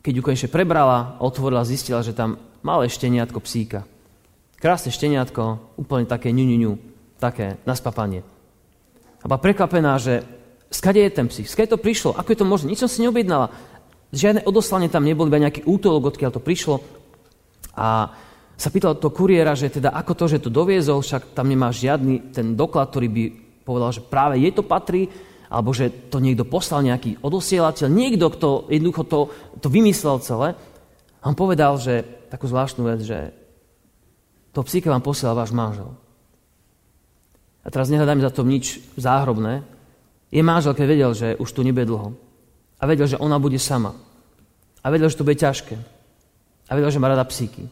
keď 0.00 0.12
ju 0.16 0.22
konečne 0.24 0.50
prebrala, 0.52 1.20
otvorila, 1.20 1.68
zistila, 1.68 2.00
že 2.00 2.16
tam 2.16 2.40
malé 2.64 2.88
šteniatko 2.88 3.40
psíka. 3.44 3.84
Krásne 4.60 4.92
šteniatko, 4.92 5.76
úplne 5.80 6.04
také 6.04 6.32
ňu, 6.32 6.44
ňu, 6.44 6.56
ňu, 6.60 6.72
také 7.16 7.56
naspapanie. 7.64 8.24
A 9.20 9.24
bola 9.28 9.40
prekvapená, 9.40 9.96
že 10.00 10.24
skade 10.72 11.00
je 11.00 11.12
ten 11.12 11.28
psík, 11.28 11.48
skade 11.48 11.72
to 11.72 11.80
prišlo, 11.80 12.16
ako 12.16 12.28
je 12.32 12.38
to 12.40 12.48
možné, 12.48 12.66
nič 12.72 12.80
som 12.80 12.88
si 12.88 13.04
neobjednala. 13.04 13.52
Žiadne 14.10 14.44
odoslanie 14.44 14.88
tam 14.88 15.04
nebol, 15.06 15.28
iba 15.28 15.40
nejaký 15.40 15.64
útolok, 15.64 16.16
odkiaľ 16.16 16.30
to 16.34 16.42
prišlo. 16.42 16.82
A 17.76 18.10
sa 18.60 18.68
pýtal 18.68 18.98
to 19.00 19.08
kuriéra, 19.08 19.56
že 19.56 19.72
teda 19.72 19.88
ako 19.96 20.12
to, 20.12 20.24
že 20.36 20.42
to 20.44 20.50
doviezol, 20.52 21.00
však 21.00 21.32
tam 21.32 21.48
nemá 21.48 21.72
žiadny 21.72 22.34
ten 22.34 22.52
doklad, 22.52 22.92
ktorý 22.92 23.08
by 23.08 23.24
povedal, 23.64 23.90
že 23.94 24.04
práve 24.04 24.36
jej 24.36 24.52
to 24.52 24.60
patrí, 24.60 25.08
alebo 25.50 25.74
že 25.74 25.90
to 26.14 26.22
niekto 26.22 26.46
poslal 26.46 26.86
nejaký 26.86 27.18
odosielateľ, 27.26 27.90
niekto, 27.90 28.30
kto 28.30 28.48
jednoducho 28.70 29.02
to, 29.10 29.20
to 29.58 29.66
vymyslel 29.66 30.22
celé. 30.22 30.54
A 31.20 31.24
on 31.26 31.34
povedal, 31.34 31.74
že 31.74 32.06
takú 32.30 32.46
zvláštnu 32.46 32.86
vec, 32.86 33.02
že 33.02 33.34
to 34.54 34.62
psíka 34.62 34.94
vám 34.94 35.02
posielal 35.02 35.34
váš 35.34 35.50
manžel. 35.50 35.90
A 37.60 37.68
teraz 37.68 37.90
nehľadáme 37.90 38.22
za 38.22 38.30
to 38.30 38.46
nič 38.46 38.78
záhrobné. 38.94 39.66
Je 40.30 40.40
manžel, 40.40 40.72
keď 40.72 40.86
vedel, 40.86 41.10
že 41.12 41.28
už 41.36 41.50
tu 41.50 41.66
nebude 41.66 41.84
dlho. 41.84 42.14
A 42.80 42.86
vedel, 42.86 43.10
že 43.10 43.20
ona 43.20 43.36
bude 43.36 43.58
sama. 43.58 43.92
A 44.80 44.86
vedel, 44.88 45.10
že 45.10 45.18
to 45.18 45.26
bude 45.26 45.36
ťažké. 45.36 45.76
A 46.70 46.78
vedel, 46.78 46.94
že 46.94 47.02
má 47.02 47.10
rada 47.10 47.26
psíky. 47.26 47.66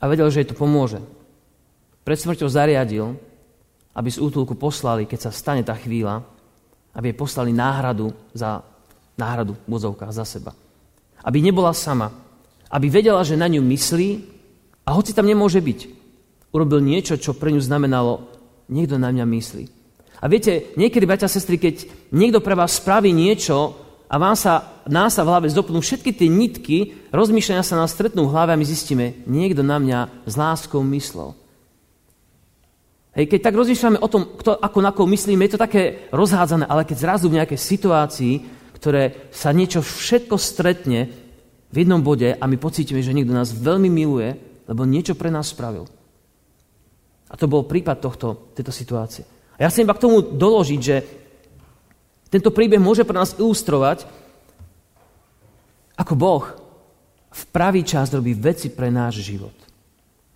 A 0.00 0.08
vedel, 0.08 0.26
že 0.32 0.42
jej 0.42 0.48
to 0.48 0.56
pomôže. 0.56 0.98
Pred 2.02 2.18
smrťou 2.18 2.48
zariadil, 2.48 3.14
aby 3.92 4.08
z 4.08 4.18
útulku 4.18 4.56
poslali, 4.56 5.04
keď 5.04 5.28
sa 5.28 5.30
stane 5.30 5.60
tá 5.60 5.76
chvíľa, 5.76 6.24
aby 6.94 7.10
jej 7.12 7.16
poslali 7.18 7.50
náhradu 7.54 8.10
za 8.34 8.64
náhradu 9.14 9.54
v 9.68 9.68
za 10.10 10.24
seba. 10.24 10.56
Aby 11.20 11.44
nebola 11.44 11.76
sama. 11.76 12.10
Aby 12.72 12.88
vedela, 12.88 13.20
že 13.26 13.36
na 13.36 13.50
ňu 13.50 13.60
myslí 13.60 14.08
a 14.86 14.96
hoci 14.96 15.12
tam 15.12 15.28
nemôže 15.28 15.60
byť, 15.60 15.80
urobil 16.54 16.80
niečo, 16.80 17.20
čo 17.20 17.36
pre 17.36 17.52
ňu 17.52 17.60
znamenalo, 17.60 18.26
niekto 18.70 18.96
na 18.96 19.12
mňa 19.12 19.26
myslí. 19.26 19.64
A 20.20 20.28
viete, 20.28 20.72
niekedy, 20.76 21.04
bratia 21.08 21.26
a 21.26 21.32
sestry, 21.32 21.56
keď 21.56 21.88
niekto 22.12 22.44
pre 22.44 22.54
vás 22.54 22.76
spraví 22.76 23.10
niečo, 23.10 23.76
a 24.10 24.18
vám 24.18 24.34
sa, 24.34 24.82
nás 24.90 25.14
sa 25.14 25.22
v 25.22 25.30
hlave 25.30 25.46
zdopnú 25.54 25.78
všetky 25.78 26.10
tie 26.10 26.26
nitky, 26.26 26.78
rozmýšľania 27.14 27.62
sa 27.62 27.78
nás 27.78 27.94
stretnú 27.94 28.26
v 28.26 28.34
hlave 28.34 28.50
a 28.50 28.58
my 28.58 28.66
zistíme, 28.66 29.22
niekto 29.22 29.62
na 29.62 29.78
mňa 29.78 30.26
s 30.26 30.34
láskou 30.34 30.82
myslel. 30.82 31.38
Hej, 33.10 33.26
keď 33.26 33.40
tak 33.50 33.58
rozmýšľame 33.58 33.98
o 33.98 34.08
tom, 34.10 34.22
kto, 34.38 34.54
ako 34.54 34.78
na 34.78 34.94
koho 34.94 35.10
myslíme, 35.10 35.42
je 35.46 35.58
to 35.58 35.64
také 35.66 36.06
rozhádzané, 36.14 36.62
ale 36.70 36.86
keď 36.86 36.96
zrazu 37.02 37.26
v 37.26 37.42
nejakej 37.42 37.58
situácii, 37.58 38.34
ktoré 38.78 39.28
sa 39.34 39.50
niečo 39.50 39.82
všetko 39.82 40.38
stretne 40.38 41.10
v 41.70 41.76
jednom 41.82 41.98
bode 42.00 42.30
a 42.30 42.44
my 42.46 42.56
pocítime, 42.56 43.02
že 43.02 43.14
niekto 43.14 43.34
nás 43.34 43.50
veľmi 43.50 43.90
miluje, 43.90 44.38
lebo 44.70 44.86
niečo 44.86 45.18
pre 45.18 45.28
nás 45.28 45.50
spravil. 45.50 45.90
A 47.30 47.34
to 47.34 47.50
bol 47.50 47.66
prípad 47.66 47.98
tohto, 47.98 48.54
tejto 48.54 48.70
situácie. 48.70 49.26
A 49.58 49.66
ja 49.66 49.70
chcem 49.70 49.86
iba 49.86 49.94
k 49.94 50.02
tomu 50.06 50.22
doložiť, 50.22 50.80
že 50.80 50.96
tento 52.30 52.54
príbeh 52.54 52.78
môže 52.78 53.02
pre 53.02 53.18
nás 53.18 53.34
ilustrovať, 53.34 54.06
ako 55.98 56.14
Boh 56.14 56.44
v 57.30 57.42
pravý 57.50 57.82
čas 57.82 58.10
robí 58.14 58.34
veci 58.34 58.70
pre 58.70 58.88
náš 58.88 59.22
život. 59.22 59.54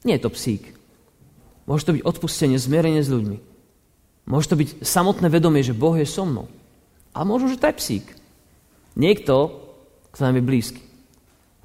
Nie 0.05 0.19
je 0.19 0.25
to 0.27 0.35
psík. 0.35 0.84
Môže 1.65 1.85
to 1.89 1.95
byť 1.97 2.03
odpustenie, 2.05 2.61
zmierenie 2.61 3.01
s 3.01 3.13
ľuďmi. 3.13 3.39
Môže 4.29 4.49
to 4.53 4.57
byť 4.57 4.85
samotné 4.85 5.29
vedomie, 5.29 5.65
že 5.65 5.77
Boh 5.77 5.97
je 5.97 6.09
so 6.09 6.25
mnou. 6.25 6.49
A 7.13 7.25
možno, 7.25 7.53
že 7.53 7.61
to 7.61 7.69
je 7.69 7.81
psík. 7.81 8.07
Niekto, 8.97 9.65
kto 10.13 10.21
nám 10.25 10.37
je 10.41 10.45
blízky. 10.45 10.83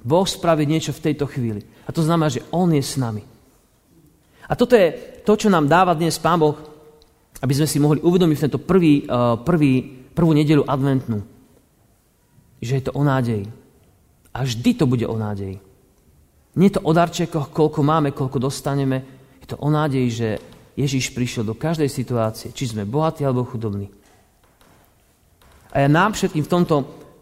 Boh 0.00 0.24
spraví 0.24 0.64
niečo 0.64 0.96
v 0.96 1.04
tejto 1.10 1.28
chvíli. 1.28 1.60
A 1.84 1.92
to 1.92 2.00
znamená, 2.00 2.32
že 2.32 2.44
On 2.52 2.68
je 2.72 2.80
s 2.80 2.96
nami. 2.96 3.24
A 4.48 4.52
toto 4.56 4.74
je 4.74 4.92
to, 5.22 5.36
čo 5.36 5.52
nám 5.52 5.68
dáva 5.68 5.94
dnes 5.94 6.16
Pán 6.18 6.40
Boh, 6.40 6.56
aby 7.40 7.52
sme 7.54 7.68
si 7.68 7.78
mohli 7.78 8.00
uvedomiť 8.02 8.36
v 8.36 8.44
tento 8.48 8.60
prvý, 8.60 9.04
uh, 9.06 9.40
prvý 9.40 10.00
prvú 10.12 10.34
nedelu 10.34 10.64
adventnú, 10.66 11.22
že 12.60 12.76
je 12.76 12.84
to 12.84 12.92
o 12.92 13.02
nádeji. 13.04 13.48
A 14.34 14.44
vždy 14.44 14.70
to 14.76 14.84
bude 14.84 15.06
o 15.06 15.16
nádeji. 15.16 15.58
Nie 16.58 16.68
je 16.68 16.76
to 16.76 16.84
o 16.84 16.92
darčekoch, 16.92 17.54
koľko 17.54 17.80
máme, 17.86 18.10
koľko 18.10 18.42
dostaneme. 18.42 19.19
To 19.50 19.58
o 19.58 19.68
nádeji, 19.68 20.08
že 20.14 20.28
Ježiš 20.78 21.10
prišiel 21.10 21.42
do 21.42 21.58
každej 21.58 21.90
situácie, 21.90 22.54
či 22.54 22.70
sme 22.70 22.86
bohatí 22.86 23.26
alebo 23.26 23.42
chudobní. 23.42 23.90
A 25.74 25.82
ja 25.82 25.88
nám 25.90 26.14
všetkým 26.14 26.46
v 26.46 26.52
tomto 26.52 26.74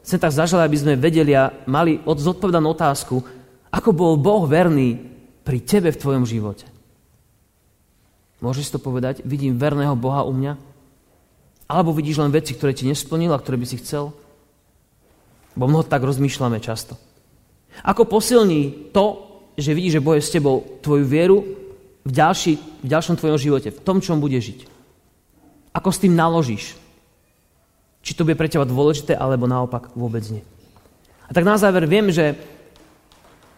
chcem 0.04 0.20
tak 0.20 0.32
zaželať, 0.32 0.64
aby 0.68 0.78
sme 0.80 1.00
vedeli 1.00 1.32
a 1.36 1.52
mali 1.68 2.00
zodpovedanú 2.04 2.72
otázku, 2.72 3.20
ako 3.68 3.90
bol 3.92 4.16
Boh 4.16 4.44
verný 4.48 4.96
pri 5.44 5.64
tebe 5.64 5.92
v 5.92 6.00
tvojom 6.00 6.24
živote. 6.24 6.64
Môžeš 8.40 8.76
to 8.76 8.78
povedať? 8.80 9.24
Vidím 9.24 9.58
verného 9.58 9.98
Boha 9.98 10.24
u 10.24 10.32
mňa? 10.32 10.56
Alebo 11.68 11.92
vidíš 11.92 12.24
len 12.24 12.32
veci, 12.32 12.56
ktoré 12.56 12.72
ti 12.72 12.88
nesplnil 12.88 13.32
a 13.34 13.40
ktoré 13.40 13.60
by 13.60 13.66
si 13.68 13.76
chcel? 13.80 14.16
Bo 15.52 15.68
mnoho 15.68 15.84
tak 15.84 16.00
rozmýšľame 16.06 16.62
často. 16.62 16.96
Ako 17.84 18.08
posilní 18.08 18.92
to, 18.94 19.28
že 19.58 19.74
vidíš, 19.74 20.00
že 20.00 20.04
Boh 20.04 20.16
je 20.16 20.24
s 20.24 20.32
tebou 20.32 20.64
tvoju 20.80 21.04
vieru 21.04 21.57
v, 22.08 22.10
ďalší, 22.10 22.52
v 22.56 22.88
ďalšom 22.88 23.20
tvojom 23.20 23.36
živote, 23.36 23.68
v 23.68 23.84
tom, 23.84 24.00
čom 24.00 24.16
bude 24.16 24.40
žiť. 24.40 24.64
Ako 25.76 25.92
s 25.92 26.00
tým 26.00 26.16
naložíš. 26.16 26.72
Či 28.00 28.16
to 28.16 28.24
bude 28.24 28.40
pre 28.40 28.48
teba 28.48 28.64
dôležité, 28.64 29.12
alebo 29.12 29.44
naopak 29.44 29.92
vôbec 29.92 30.24
nie. 30.32 30.40
A 31.28 31.36
tak 31.36 31.44
na 31.44 31.60
záver 31.60 31.84
viem, 31.84 32.08
že 32.08 32.32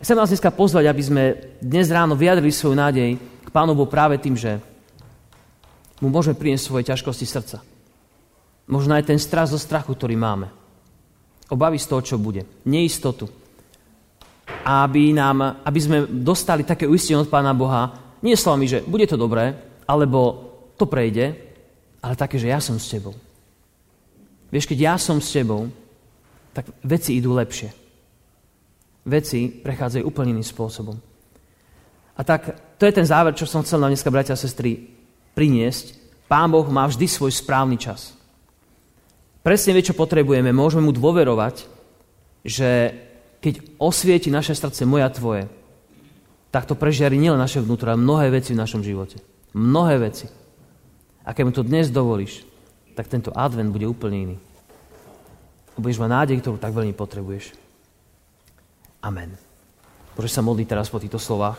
chcem 0.03 0.19
vás 0.19 0.35
dneska 0.35 0.51
pozvať, 0.51 0.91
aby 0.91 1.03
sme 1.07 1.25
dnes 1.63 1.87
ráno 1.95 2.19
vyjadrili 2.19 2.51
svoju 2.51 2.75
nádej 2.75 3.15
k 3.23 3.49
Pánu 3.55 3.79
Bohu 3.79 3.87
práve 3.87 4.19
tým, 4.19 4.35
že 4.35 4.59
mu 6.03 6.11
môžeme 6.11 6.35
priniesť 6.35 6.67
svoje 6.67 6.91
ťažkosti 6.91 7.27
srdca. 7.31 7.63
Možno 8.67 8.99
aj 8.99 9.07
ten 9.07 9.19
strach 9.23 9.47
zo 9.47 9.61
strachu, 9.61 9.95
ktorý 9.95 10.19
máme. 10.19 10.51
Obavy 11.47 11.79
z 11.79 11.87
toho, 11.87 12.03
čo 12.03 12.17
bude. 12.19 12.43
Neistotu. 12.67 13.31
Aby, 14.67 15.15
nám, 15.15 15.63
aby 15.63 15.79
sme 15.79 15.99
dostali 16.11 16.67
také 16.67 16.91
uistenie 16.91 17.23
od 17.23 17.31
Pána 17.31 17.55
Boha, 17.55 18.10
nie 18.21 18.37
slovami, 18.37 18.69
že 18.69 18.85
bude 18.85 19.05
to 19.09 19.17
dobré, 19.17 19.57
alebo 19.89 20.51
to 20.77 20.85
prejde, 20.85 21.37
ale 22.01 22.15
také, 22.17 22.41
že 22.41 22.49
ja 22.49 22.61
som 22.61 22.81
s 22.81 22.89
tebou. 22.89 23.13
Vieš, 24.49 24.67
keď 24.67 24.79
ja 24.79 24.95
som 24.97 25.21
s 25.21 25.31
tebou, 25.31 25.69
tak 26.51 26.69
veci 26.83 27.17
idú 27.17 27.37
lepšie. 27.37 27.71
Veci 29.07 29.49
prechádzajú 29.49 30.03
úplne 30.05 30.37
iným 30.37 30.47
spôsobom. 30.47 30.97
A 32.19 32.21
tak 32.21 32.77
to 32.77 32.85
je 32.85 32.97
ten 32.97 33.07
záver, 33.07 33.33
čo 33.33 33.49
som 33.49 33.65
chcel 33.65 33.81
na 33.81 33.89
dneska, 33.89 34.13
bratia 34.13 34.37
a 34.37 34.41
sestry, 34.41 34.93
priniesť. 35.33 35.97
Pán 36.29 36.53
Boh 36.53 36.67
má 36.69 36.85
vždy 36.85 37.07
svoj 37.09 37.33
správny 37.33 37.81
čas. 37.81 38.13
Presne 39.41 39.73
vie, 39.73 39.87
čo 39.87 39.97
potrebujeme. 39.97 40.53
Môžeme 40.53 40.85
mu 40.85 40.93
dôverovať, 40.93 41.65
že 42.45 42.93
keď 43.41 43.81
osvieti 43.81 44.29
naše 44.29 44.53
srdce 44.53 44.85
moja 44.85 45.09
tvoje, 45.09 45.49
tak 46.51 46.67
to 46.67 46.75
prežiari 46.75 47.15
nielen 47.15 47.39
naše 47.39 47.63
vnútro, 47.63 47.95
ale 47.95 48.03
mnohé 48.03 48.35
veci 48.35 48.51
v 48.55 48.61
našom 48.61 48.83
živote. 48.83 49.23
Mnohé 49.55 50.03
veci. 50.03 50.27
A 51.23 51.31
keď 51.31 51.43
mu 51.47 51.53
to 51.55 51.63
dnes 51.63 51.95
dovolíš, 51.95 52.43
tak 52.99 53.07
tento 53.07 53.31
advent 53.31 53.71
bude 53.71 53.87
úplne 53.87 54.19
iný. 54.19 54.37
Budeš 55.79 56.03
mať 56.03 56.11
nádej, 56.11 56.37
ktorú 56.43 56.59
tak 56.59 56.75
veľmi 56.75 56.93
potrebuješ. 56.93 57.55
Amen. 59.01 59.39
Môžeš 60.19 60.37
sa 60.37 60.45
modliť 60.45 60.67
teraz 60.69 60.91
po 60.93 61.01
týchto 61.01 61.17
slovách 61.17 61.57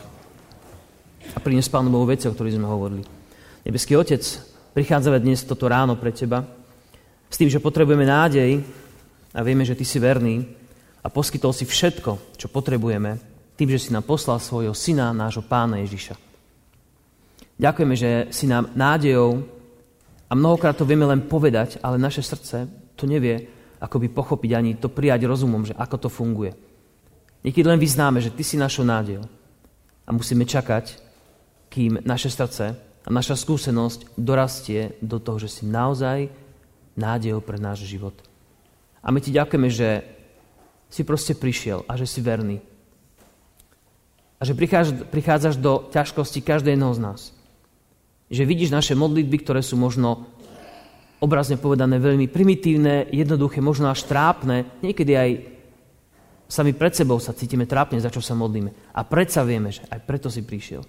a 1.34 1.38
priniesť 1.40 1.72
Pánu 1.72 1.90
Bohu 1.90 2.06
veci, 2.06 2.28
o 2.28 2.34
ktorých 2.36 2.60
sme 2.60 2.68
hovorili. 2.68 3.02
Nebeský 3.66 3.96
Otec, 3.98 4.22
prichádzame 4.76 5.18
dnes 5.18 5.42
toto 5.42 5.66
ráno 5.66 5.96
pre 5.96 6.12
Teba 6.14 6.44
s 7.32 7.40
tým, 7.40 7.48
že 7.48 7.64
potrebujeme 7.64 8.04
nádej 8.04 8.60
a 9.32 9.40
vieme, 9.40 9.64
že 9.64 9.74
Ty 9.74 9.84
si 9.88 9.98
verný 9.98 10.46
a 11.02 11.08
poskytol 11.08 11.56
si 11.56 11.64
všetko, 11.66 12.38
čo 12.38 12.46
potrebujeme 12.52 13.31
tým, 13.56 13.68
že 13.70 13.88
si 13.88 13.90
nám 13.92 14.04
poslal 14.04 14.40
svojho 14.40 14.72
syna, 14.72 15.12
nášho 15.12 15.44
pána 15.44 15.80
Ježiša. 15.84 16.16
Ďakujeme, 17.60 17.94
že 17.94 18.10
si 18.32 18.48
nám 18.48 18.72
nádejou 18.74 19.44
a 20.26 20.32
mnohokrát 20.32 20.74
to 20.74 20.88
vieme 20.88 21.04
len 21.04 21.24
povedať, 21.28 21.78
ale 21.84 22.00
naše 22.00 22.24
srdce 22.24 22.66
to 22.96 23.04
nevie 23.04 23.62
ako 23.82 23.98
by 23.98 24.08
pochopiť 24.14 24.50
ani 24.54 24.78
to 24.78 24.86
prijať 24.86 25.26
rozumom, 25.26 25.66
že 25.66 25.74
ako 25.74 26.06
to 26.06 26.08
funguje. 26.08 26.54
Niekedy 27.42 27.66
len 27.66 27.82
vyznáme, 27.82 28.22
že 28.22 28.30
ty 28.30 28.46
si 28.46 28.54
našou 28.54 28.86
nádejou. 28.86 29.26
A 30.06 30.14
musíme 30.14 30.46
čakať, 30.46 31.02
kým 31.66 31.98
naše 32.06 32.30
srdce 32.30 32.78
a 32.78 33.08
naša 33.10 33.34
skúsenosť 33.34 34.14
dorastie 34.14 34.94
do 35.02 35.18
toho, 35.18 35.42
že 35.42 35.50
si 35.50 35.62
naozaj 35.66 36.30
nádejou 36.94 37.42
pre 37.42 37.58
náš 37.58 37.82
život. 37.82 38.14
A 39.02 39.10
my 39.10 39.18
ti 39.18 39.34
ďakujeme, 39.34 39.66
že 39.66 40.06
si 40.86 41.02
proste 41.02 41.34
prišiel 41.34 41.82
a 41.90 41.98
že 41.98 42.06
si 42.06 42.22
verný. 42.22 42.62
A 44.42 44.46
že 44.46 44.58
prichádzaš, 45.06 45.54
do 45.54 45.86
ťažkosti 45.94 46.42
každého 46.42 46.90
z 46.98 46.98
nás 46.98 47.30
že 48.32 48.48
vidíš 48.48 48.72
naše 48.72 48.96
modlitby, 48.96 49.44
ktoré 49.44 49.60
sú 49.60 49.76
možno 49.76 50.24
obrazne 51.20 51.60
povedané 51.60 52.00
veľmi 52.00 52.32
primitívne, 52.32 53.12
jednoduché, 53.12 53.60
možno 53.60 53.92
až 53.92 54.08
trápne, 54.08 54.64
niekedy 54.80 55.12
aj 55.12 55.30
sami 56.48 56.72
pred 56.72 56.96
sebou 56.96 57.20
sa 57.20 57.36
cítime 57.36 57.68
trápne, 57.68 58.00
za 58.00 58.08
čo 58.08 58.24
sa 58.24 58.32
modlíme. 58.32 58.96
A 58.96 59.04
predsa 59.04 59.44
vieme, 59.44 59.70
že 59.70 59.84
aj 59.92 60.00
preto 60.08 60.32
si 60.32 60.40
prišiel. 60.40 60.82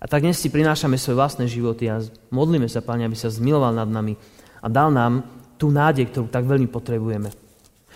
A 0.00 0.04
tak 0.04 0.22
dnes 0.22 0.36
si 0.36 0.52
prinášame 0.52 1.00
svoje 1.00 1.18
vlastné 1.18 1.48
životy 1.48 1.88
a 1.88 2.04
modlíme 2.30 2.68
sa, 2.68 2.84
Pane, 2.84 3.08
aby 3.08 3.16
sa 3.16 3.32
zmiloval 3.32 3.72
nad 3.72 3.88
nami 3.88 4.14
a 4.60 4.68
dal 4.68 4.92
nám 4.92 5.24
tú 5.56 5.72
nádej, 5.72 6.12
ktorú 6.12 6.28
tak 6.28 6.44
veľmi 6.44 6.68
potrebujeme. 6.68 7.32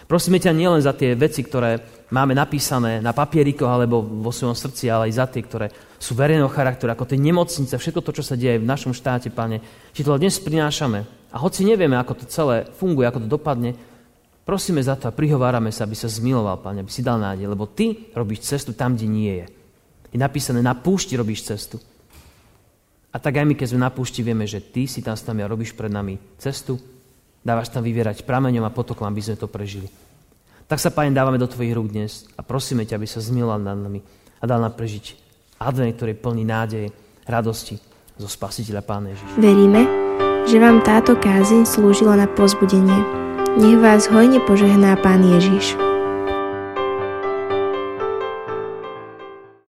Prosíme 0.05 0.37
ťa 0.37 0.53
nielen 0.53 0.85
za 0.85 0.93
tie 0.93 1.17
veci, 1.17 1.40
ktoré 1.40 1.81
máme 2.12 2.37
napísané 2.37 3.01
na 3.01 3.17
papierikoch 3.17 3.69
alebo 3.69 4.05
vo 4.05 4.29
svojom 4.29 4.53
srdci, 4.53 4.93
ale 4.93 5.09
aj 5.09 5.12
za 5.17 5.27
tie, 5.33 5.40
ktoré 5.40 5.67
sú 5.97 6.12
verejného 6.12 6.53
charakteru, 6.53 6.93
ako 6.93 7.09
tie 7.09 7.17
nemocnice, 7.17 7.73
všetko 7.73 8.05
to, 8.05 8.21
čo 8.21 8.25
sa 8.25 8.37
deje 8.37 8.61
v 8.61 8.69
našom 8.69 8.93
štáte, 8.93 9.33
Pane. 9.33 9.64
Či 9.97 10.05
to 10.05 10.21
dnes 10.21 10.37
prinášame. 10.37 11.09
A 11.33 11.40
hoci 11.40 11.64
nevieme, 11.64 11.97
ako 11.97 12.21
to 12.21 12.25
celé 12.29 12.69
funguje, 12.77 13.09
ako 13.09 13.25
to 13.25 13.29
dopadne, 13.33 13.75
prosíme 14.45 14.85
za 14.85 14.95
to 14.95 15.09
a 15.09 15.17
prihovárame 15.17 15.73
sa, 15.73 15.88
aby 15.88 15.97
sa 15.97 16.12
zmiloval, 16.12 16.61
Pane, 16.61 16.85
aby 16.85 16.93
si 16.93 17.01
dal 17.01 17.17
nádej, 17.17 17.49
lebo 17.49 17.64
Ty 17.64 18.12
robíš 18.12 18.45
cestu 18.45 18.77
tam, 18.77 18.95
kde 18.95 19.09
nie 19.09 19.33
je. 19.40 19.47
Je 20.12 20.19
napísané, 20.21 20.61
na 20.61 20.77
púšti 20.77 21.17
robíš 21.17 21.49
cestu. 21.49 21.81
A 23.11 23.17
tak 23.17 23.40
aj 23.40 23.47
my, 23.49 23.55
keď 23.57 23.73
sme 23.73 23.81
na 23.83 23.90
púšti, 23.90 24.21
vieme, 24.21 24.45
že 24.45 24.61
Ty 24.61 24.85
si 24.85 25.01
tam 25.01 25.17
s 25.17 25.25
nami 25.25 25.40
a 25.43 25.51
robíš 25.51 25.73
pred 25.73 25.90
nami 25.90 26.21
cestu, 26.38 26.79
dávaš 27.44 27.68
tam 27.68 27.85
vyvierať 27.85 28.24
prameňom 28.24 28.64
a 28.64 28.72
potokom, 28.72 29.04
aby 29.04 29.20
sme 29.20 29.37
to 29.37 29.46
prežili. 29.46 29.87
Tak 30.64 30.80
sa, 30.80 30.88
Pane, 30.88 31.12
dávame 31.12 31.37
do 31.37 31.44
Tvojich 31.44 31.76
rúk 31.76 31.92
dnes 31.92 32.24
a 32.35 32.42
prosíme 32.42 32.88
ťa, 32.88 32.96
aby 32.96 33.07
sa 33.07 33.20
zmiloval 33.20 33.61
nad 33.61 33.76
nami 33.76 34.00
a 34.40 34.44
dal 34.48 34.64
nám 34.64 34.72
prežiť 34.72 35.14
advent, 35.61 35.92
ktorý 35.94 36.16
plný 36.16 36.42
nádej, 36.48 36.88
radosti 37.28 37.76
zo 38.16 38.26
Spasiteľa 38.26 38.80
Pána 38.80 39.12
Ježiša. 39.12 39.37
Veríme, 39.37 39.83
že 40.48 40.57
vám 40.57 40.80
táto 40.80 41.20
kázeň 41.20 41.68
slúžila 41.68 42.16
na 42.16 42.24
pozbudenie. 42.24 42.96
Nech 43.61 43.78
vás 43.78 44.09
hojne 44.09 44.40
požehná 44.42 44.96
Pán 44.98 45.20
Ježiš. 45.22 45.93